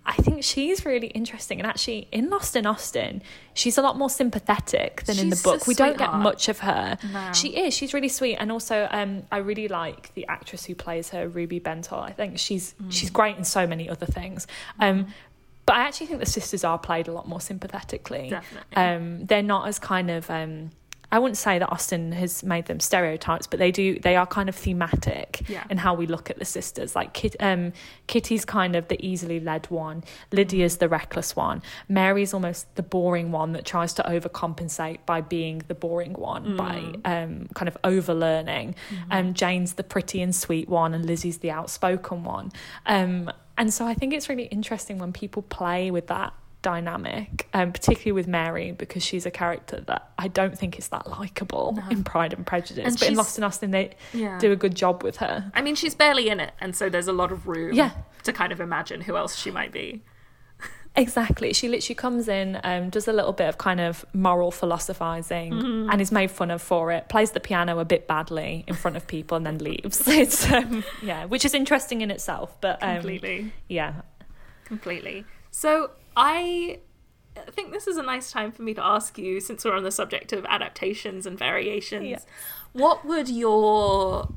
[0.06, 1.60] I think she's really interesting.
[1.60, 3.22] And actually, in Lost in Austen,
[3.54, 5.66] she's a lot more sympathetic than she's in the book.
[5.66, 6.98] We don't get much of her.
[7.12, 7.32] No.
[7.32, 7.74] She is.
[7.74, 8.36] She's really sweet.
[8.36, 12.02] And also, um, I really like the actress who plays her, Ruby Bentall.
[12.02, 12.92] I think she's mm.
[12.92, 14.46] she's great in so many other things.
[14.80, 15.08] Um,
[15.66, 18.30] but I actually think the sisters are played a lot more sympathetically.
[18.30, 18.76] Definitely.
[18.76, 20.30] Um, they're not as kind of.
[20.30, 20.72] Um,
[21.14, 24.00] I wouldn't say that Austen has made them stereotypes, but they do.
[24.00, 25.64] They are kind of thematic Yeah.
[25.70, 26.96] in how we look at the sisters.
[26.96, 27.72] Like Kit, um,
[28.08, 30.04] Kitty's kind of the easily led one.
[30.32, 31.62] Lydia's the reckless one.
[31.88, 36.78] Mary's almost the boring one that tries to overcompensate by being the boring one by
[37.06, 38.74] um, kind of overlearning.
[39.12, 42.52] Um, Jane's the pretty and sweet one, and Lizzie's the outspoken one.
[42.88, 46.34] Um, and so I think it's really interesting when people play with that
[46.64, 51.08] dynamic, um, particularly with Mary, because she's a character that I don't think is that
[51.08, 52.86] likable in Pride and Prejudice.
[52.88, 54.40] And but in Lost in Austen, they Yeah.
[54.40, 55.52] do a good job with her.
[55.54, 57.92] I mean, she's barely in it, and so there's a lot of room Yeah.
[58.24, 60.02] to kind of imagine who else she might be.
[60.96, 61.54] Exactly.
[61.54, 65.90] She literally comes in, um, does a little bit of kind of moral philosophizing Mm-hmm.
[65.90, 68.96] and is made fun of for it, plays the piano a bit badly in front
[68.96, 70.08] of people and then leaves.
[70.08, 72.56] It's, um, yeah, which is interesting in itself.
[72.62, 73.52] But um, Completely.
[73.68, 74.02] yeah.
[74.66, 75.26] Completely.
[75.50, 76.80] So I
[77.52, 79.92] think this is a nice time for me to ask you, since we're on the
[79.92, 82.20] subject of adaptations and variations, Yeah.
[82.74, 84.30] what would your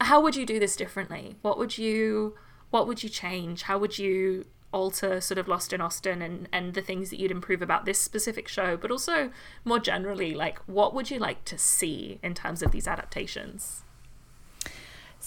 [0.00, 1.36] how would you do this differently?
[1.42, 2.34] What would you
[2.70, 3.62] what would you change?
[3.62, 7.30] How would you alter sort of Lost in Austen and, and the things that you'd
[7.30, 9.30] improve about this specific show, but also
[9.64, 13.83] more generally, like what would you like to see in terms of these adaptations?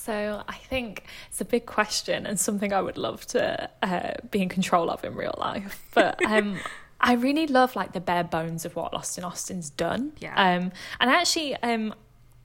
[0.08, 4.42] So I think it's a big question and something I would love to uh, be
[4.42, 5.84] in control of in real life.
[5.94, 6.60] But um,
[7.02, 10.14] I really love like the bare bones of what Lost in Austen's done.
[10.20, 10.34] Yeah.
[10.34, 10.72] Um,
[11.02, 11.94] and actually, um,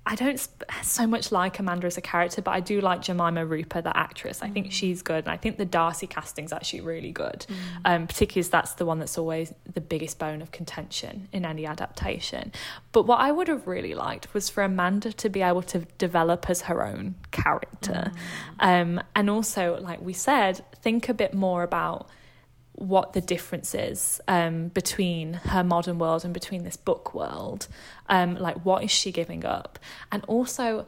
[0.05, 3.47] I don't sp- so much like Amanda as a character, but I do like Jemima
[3.47, 4.43] Rooper, the actress.
[4.43, 7.47] I think she's good, and I think the Darcy casting's actually really good,
[7.85, 11.67] um, particularly as that's the one that's always the biggest bone of contention in any
[11.67, 12.53] adaptation.
[12.91, 16.51] But what I would have really liked was for Amanda to be able to develop
[16.51, 18.11] as her own character,
[18.59, 22.09] um, and also, like we said, think a bit more about
[22.75, 27.69] what the difference is um, between her modern world and between this book world.
[28.09, 29.79] Um, like, what is she giving up?
[30.11, 30.87] And also,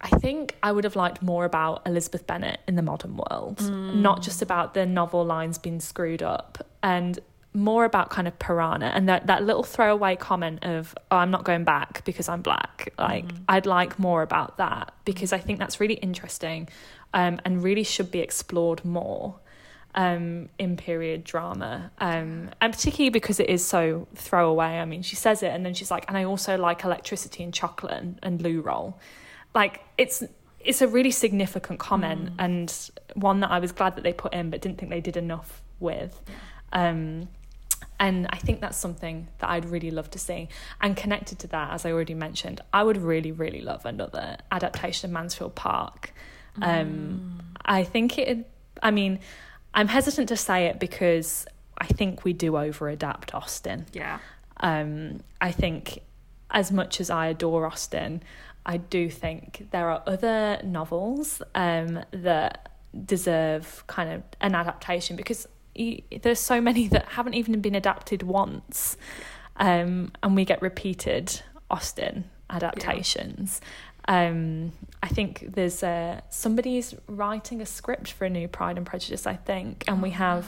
[0.00, 3.60] I think I would have liked more about Elizabeth Bennet in the modern world,
[4.02, 7.18] not just about the novel lines being screwed up, and
[7.56, 11.44] more about kind of Piranha and that, that little throwaway comment of, oh, I'm not
[11.44, 12.92] going back because I'm black.
[12.98, 16.68] Like, I'd like more about that because I think that's really interesting
[17.14, 19.36] um, and really should be explored more
[19.94, 24.78] um, in period drama, um, and particularly because it is so throwaway.
[24.78, 27.54] I mean, she says it, and then she's like, "And I also like electricity and
[27.54, 28.98] chocolate and, and loo roll."
[29.54, 30.22] Like it's
[30.60, 34.50] it's a really significant comment, and one that I was glad that they put in,
[34.50, 36.20] but didn't think they did enough with.
[36.72, 37.28] Um,
[38.00, 40.48] and I think that's something that I'd really love to see.
[40.80, 45.10] And connected to that, as I already mentioned, I would really, really love another adaptation
[45.10, 46.12] of Mansfield Park.
[46.60, 48.50] Um, I think it.
[48.82, 49.20] I mean,
[49.74, 51.46] I'm hesitant to say it because
[51.78, 53.86] I think we do over adapt Austen.
[53.92, 54.20] Yeah.
[54.60, 56.00] Um, I think,
[56.50, 58.22] as much as I adore Austen,
[58.64, 62.70] I do think there are other novels um, that
[63.04, 68.22] deserve kind of an adaptation because y there's so many that haven't even been adapted
[68.22, 68.96] once,
[69.56, 73.60] um, and we get repeated Austen adaptations.
[74.06, 74.72] Um,
[75.02, 79.36] I think there's a somebody's writing a script for a new Pride and Prejudice, I
[79.36, 80.46] think, and we have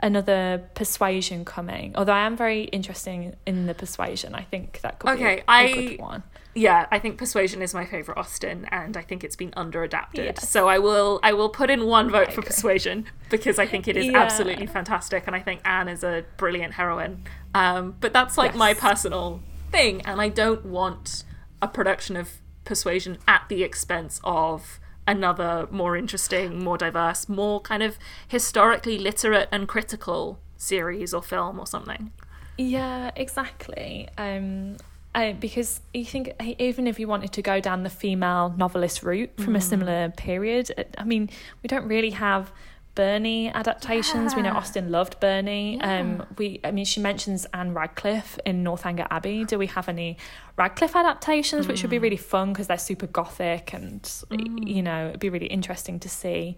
[0.00, 1.92] another Persuasion coming.
[1.96, 5.44] Although I am very interested in the Persuasion, I think that could Okay, be a,
[5.44, 6.22] a I- good one.
[6.54, 10.26] Yeah, I think Persuasion is my favorite Austen, and I think it's been under adapted.
[10.36, 10.50] Yes.
[10.50, 12.48] So I will I will put in one vote I for agree.
[12.48, 14.18] Persuasion because I think it is Yeah.
[14.18, 17.24] absolutely fantastic, and I think Anne is a brilliant heroine.
[17.54, 19.40] Um, but that's like my personal
[19.70, 21.24] thing, and I don't want
[21.62, 22.28] a production of
[22.64, 27.98] Persuasion at the expense of another more interesting, more diverse, more kind of
[28.28, 32.12] historically literate and critical series or film or something.
[32.56, 34.08] Yeah, exactly.
[34.16, 34.76] Um,
[35.14, 39.32] I, because you think even if you wanted to go down the female novelist route
[39.38, 39.62] from a Mm.
[39.62, 41.28] similar period, I mean,
[41.62, 42.52] we don't really have
[42.94, 44.34] Burney adaptations.
[44.36, 45.80] We know Austen loved Burney.
[45.80, 49.44] Um, we, I mean, she mentions Ann Radcliffe in Northanger Abbey.
[49.44, 50.18] Do we have any
[50.58, 51.92] Radcliffe adaptations, which would Mm.
[51.92, 56.08] be really fun because they're super gothic and you know it'd be really interesting to
[56.08, 56.56] see.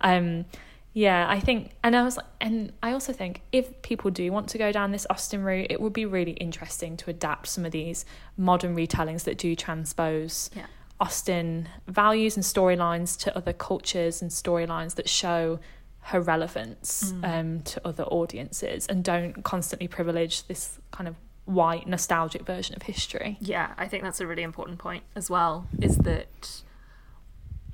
[0.00, 0.44] Um,
[0.92, 4.58] yeah, I think, and I was, and I also think if people do want to
[4.58, 8.06] go down this Austen route, it would be really interesting to adapt some of these
[8.38, 10.64] modern retellings that do transpose Yeah.
[10.98, 15.58] Austen values and storylines to other cultures and storylines that show
[16.06, 21.16] her relevance um, to other audiences and don't constantly privilege this kind of
[21.46, 23.36] white nostalgic version of history.
[23.40, 25.66] Yeah, I think that's a really important point as well.
[25.80, 26.62] Is that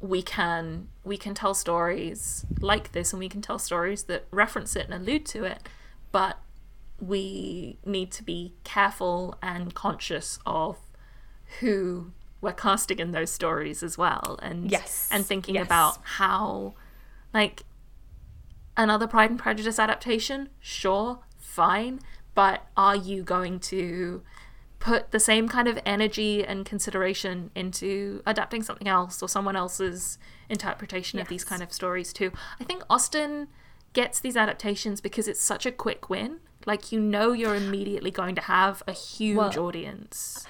[0.01, 4.77] we can we can tell stories like this, and we can tell stories that reference
[4.77, 5.69] it and allude to it,
[6.11, 6.39] but
[6.99, 10.79] we need to be careful and conscious of
[11.61, 15.67] who we're casting in those stories as well and Yes, and thinking yes.
[15.67, 16.75] about how
[17.35, 17.65] like
[18.77, 22.01] another Pride and Prejudice adaptation, sure, fine,
[22.35, 24.23] but are you going to
[24.79, 30.19] put the same kind of energy and consideration into adapting something else or someone else's
[30.49, 32.33] interpretation of these kind of stories too?
[32.61, 33.49] I think Austen
[33.93, 36.41] gets these adaptations because it's such a quick win.
[36.67, 40.47] Like you know you're immediately going to have a huge Well, audience.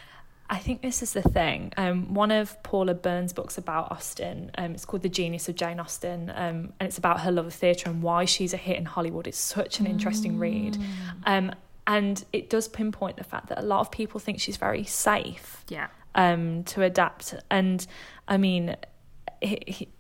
[0.53, 1.73] I think this is the thing.
[1.79, 5.81] Um, one of Paula Byrne's books about Austen, um, it's called The Genius of Jane
[5.81, 8.85] Austen, um, and it's about her love of theatre and why she's a hit in
[8.85, 9.27] Hollywood.
[9.27, 10.77] It's such an interesting read.
[11.24, 11.53] Um,
[11.87, 15.65] and it does pinpoint the fact that a lot of people think she's very safe
[15.69, 15.89] Yeah.
[16.15, 17.35] um, to adapt.
[17.51, 17.87] And
[18.29, 18.77] I mean,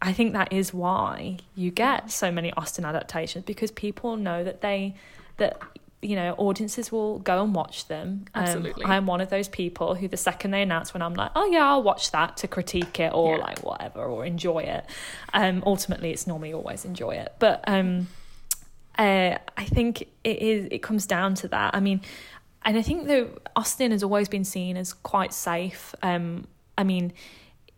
[0.02, 4.60] I think that is why you get so many Austen adaptations because people know that
[4.60, 4.94] they
[5.38, 5.58] that
[6.02, 8.24] you know audiences will go and watch them.
[8.34, 8.84] Um, Absolutely.
[8.84, 11.64] I'm one of those people who the second they announce when I'm like, oh yeah,
[11.64, 13.42] I'll watch that to critique it or Yeah.
[13.42, 14.84] like whatever or enjoy it.
[15.32, 18.08] Um, ultimately, it's normally always enjoy it, but um,
[18.98, 20.68] uh, I think it is.
[20.70, 21.74] It comes down to that.
[21.74, 22.00] I mean,
[22.64, 25.94] and I think that Austen has always been seen as quite safe.
[26.02, 26.46] Um,
[26.76, 27.12] I mean,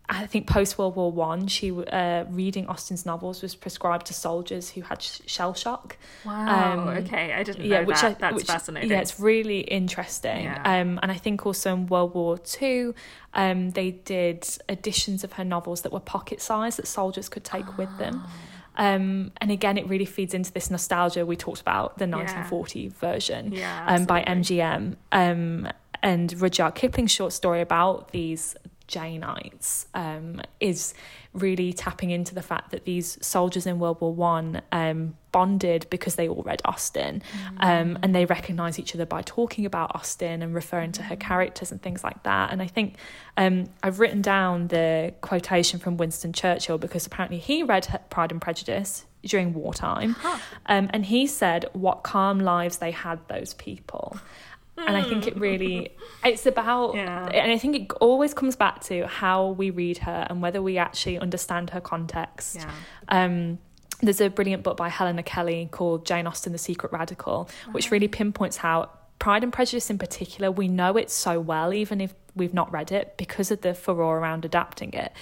[0.07, 4.69] I think post World War One, she uh, reading Austen's novels was prescribed to soldiers
[4.69, 5.97] who had sh- shell shock.
[6.25, 6.73] Wow.
[6.73, 8.11] Um, okay, I didn't Yeah, know which that.
[8.11, 8.91] I, That's which, fascinating.
[8.91, 10.43] Yeah, it's really interesting.
[10.43, 10.61] Yeah.
[10.63, 12.93] Um, and I think also in World War Two,
[13.33, 17.77] um, they did editions of her novels that were pocket sized that soldiers could take
[17.77, 18.21] with them.
[18.25, 18.31] Ah.
[18.77, 23.53] Um, and again, it really feeds into this nostalgia we talked about the 1940 version
[23.53, 24.21] Yeah, um, by.
[24.23, 24.97] MGM.
[25.13, 25.69] Um,
[26.03, 28.55] and Rudyard Kipling's short story about these
[28.87, 30.93] Janeites um, is
[31.33, 36.15] really tapping into the fact that these soldiers in World War One um, bonded because
[36.15, 37.21] they all read Austen,
[37.57, 41.71] um, and they recognise each other by talking about Austen and referring to her characters
[41.71, 42.51] and things like that.
[42.51, 42.95] And I think
[43.37, 48.41] um, I've written down the quotation from Winston Churchill because apparently he read Pride and
[48.41, 50.15] Prejudice during wartime,
[50.67, 54.17] um, and he said what calm lives they had those people.
[54.77, 55.91] And I think it really,
[56.23, 57.27] it's about, Yeah.
[57.27, 60.77] and I think it always comes back to how we read her and whether we
[60.77, 62.57] actually understand her context.
[62.57, 62.71] Yeah.
[63.07, 63.59] Um,
[64.01, 68.09] there's a brilliant book by Helena Kelly called Jane Austen, The Secret Radical, which really
[68.09, 68.89] pinpoints how
[69.19, 72.91] Pride and Prejudice in particular, we know it so well, even if we've not read
[72.91, 75.13] it, because of the furore around adapting it,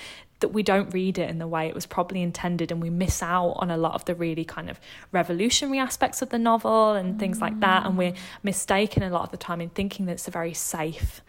[0.44, 3.24] that we don't read it in the way it was probably intended and we miss
[3.24, 4.78] out on a lot of the really kind of
[5.14, 7.86] revolutionary aspects of the novel and things like that.
[7.86, 8.14] And we're
[8.44, 11.22] mistaken a lot of the time in thinking that it's a very safe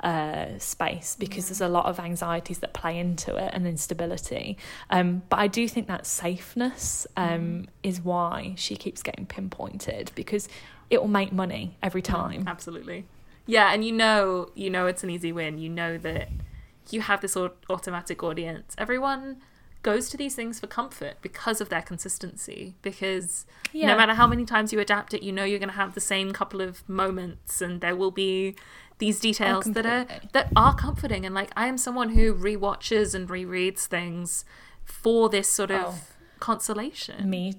[0.00, 4.58] uh, space because there's a lot of anxieties that play into it and instability.
[4.90, 10.48] Um, but I do think that safeness um, is why she keeps getting pinpointed because
[10.90, 12.42] it will make money every time.
[12.48, 13.04] Absolutely.
[13.46, 15.58] Yeah, and you know, you know it's an easy win.
[15.58, 16.30] You know that
[16.92, 18.74] you have this automatic audience.
[18.78, 19.42] Everyone
[19.82, 22.74] goes to these things for comfort because of their consistency.
[22.82, 23.88] Because Yeah.
[23.88, 26.00] no matter how many times you adapt it, you know you're going to have the
[26.00, 28.56] same couple of moments, and there will be
[28.98, 31.24] these details that are that are comforting.
[31.26, 34.44] And like I am someone who rewatches and rereads things
[34.84, 35.98] for this sort of Oh.
[36.40, 37.28] consolation.
[37.28, 37.54] Me,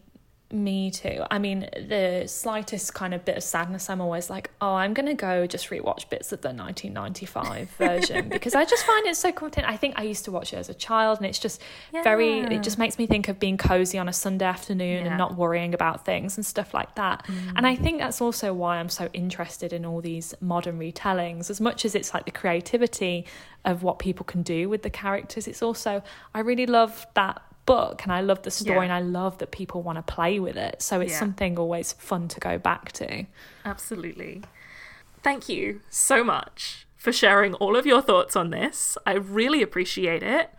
[0.52, 1.24] me too.
[1.30, 5.14] I mean, the slightest kind of bit of sadness, I'm always like, oh, I'm gonna
[5.14, 9.66] go just rewatch bits of the 1995 version because I just find it so comforting.
[9.66, 11.62] I think I used to watch it as a child, and it's just
[11.92, 12.40] very.
[12.40, 15.10] It just makes me think of being cozy on a Sunday afternoon Yeah.
[15.10, 17.28] and not worrying about things and stuff like that.
[17.56, 17.84] And I mm.
[17.84, 21.50] think that's also why I'm so interested in all these modern retellings.
[21.50, 23.26] As much as it's like the creativity
[23.66, 26.02] of what people can do with the characters, it's also
[26.34, 28.84] I really love that book and I love the story Yeah.
[28.84, 30.82] and I love that people want to play with it.
[30.82, 31.20] So it's Yeah.
[31.20, 33.26] something always fun to go back to.
[33.64, 34.42] Absolutely.
[35.22, 38.98] Thank you so much for sharing all of your thoughts on this.
[39.06, 40.50] I really appreciate it.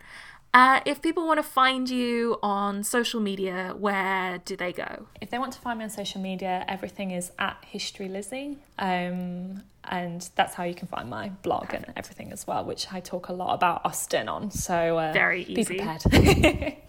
[0.51, 5.05] Uh, if people want to find you on social media, where do they go?
[5.21, 8.57] If they want to find me on social media, everything is at History Lizzie.
[8.79, 12.99] Um, and that's how you can find my blog and everything as well, which I
[12.99, 14.49] talk a lot about Austen on.
[14.49, 15.77] So uh, Very be easy.
[15.77, 16.77] prepared.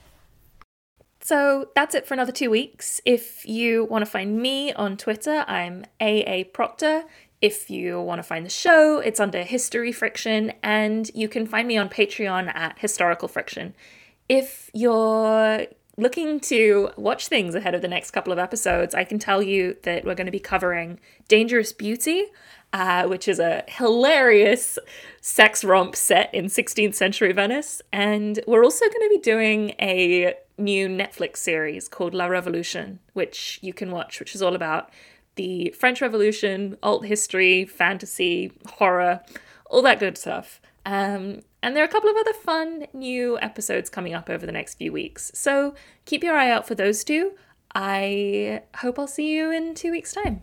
[1.23, 3.01] So that's it for another two weeks.
[3.05, 7.05] If you want to find me on Twitter, I'm AA Procter.
[7.43, 11.69] If you want to find the show, it's under History Friction, and you can find
[11.69, 13.75] me on Patreon at Historical Friction.
[14.29, 15.67] If you're
[15.97, 19.77] looking to watch things ahead of the next couple of episodes, I can tell you
[19.83, 22.27] that we're going to be covering Dangerous Beauty,
[22.73, 24.79] uh, which is a hilarious
[25.21, 27.83] sex romp set in 16th century Venice.
[27.93, 33.59] And we're also going to be doing a new Netflix series called La Revolution, which
[33.63, 34.91] you can watch, which is all about
[35.37, 39.21] the French Revolution, alt history, fantasy, horror,
[39.71, 40.61] all that good stuff.
[40.85, 44.53] Um, and there are a couple of other fun new episodes coming up over the
[44.53, 45.31] next few weeks.
[45.35, 45.75] So
[46.05, 47.33] keep your eye out for those two.
[47.75, 50.43] I hope I'll see you in two weeks' time.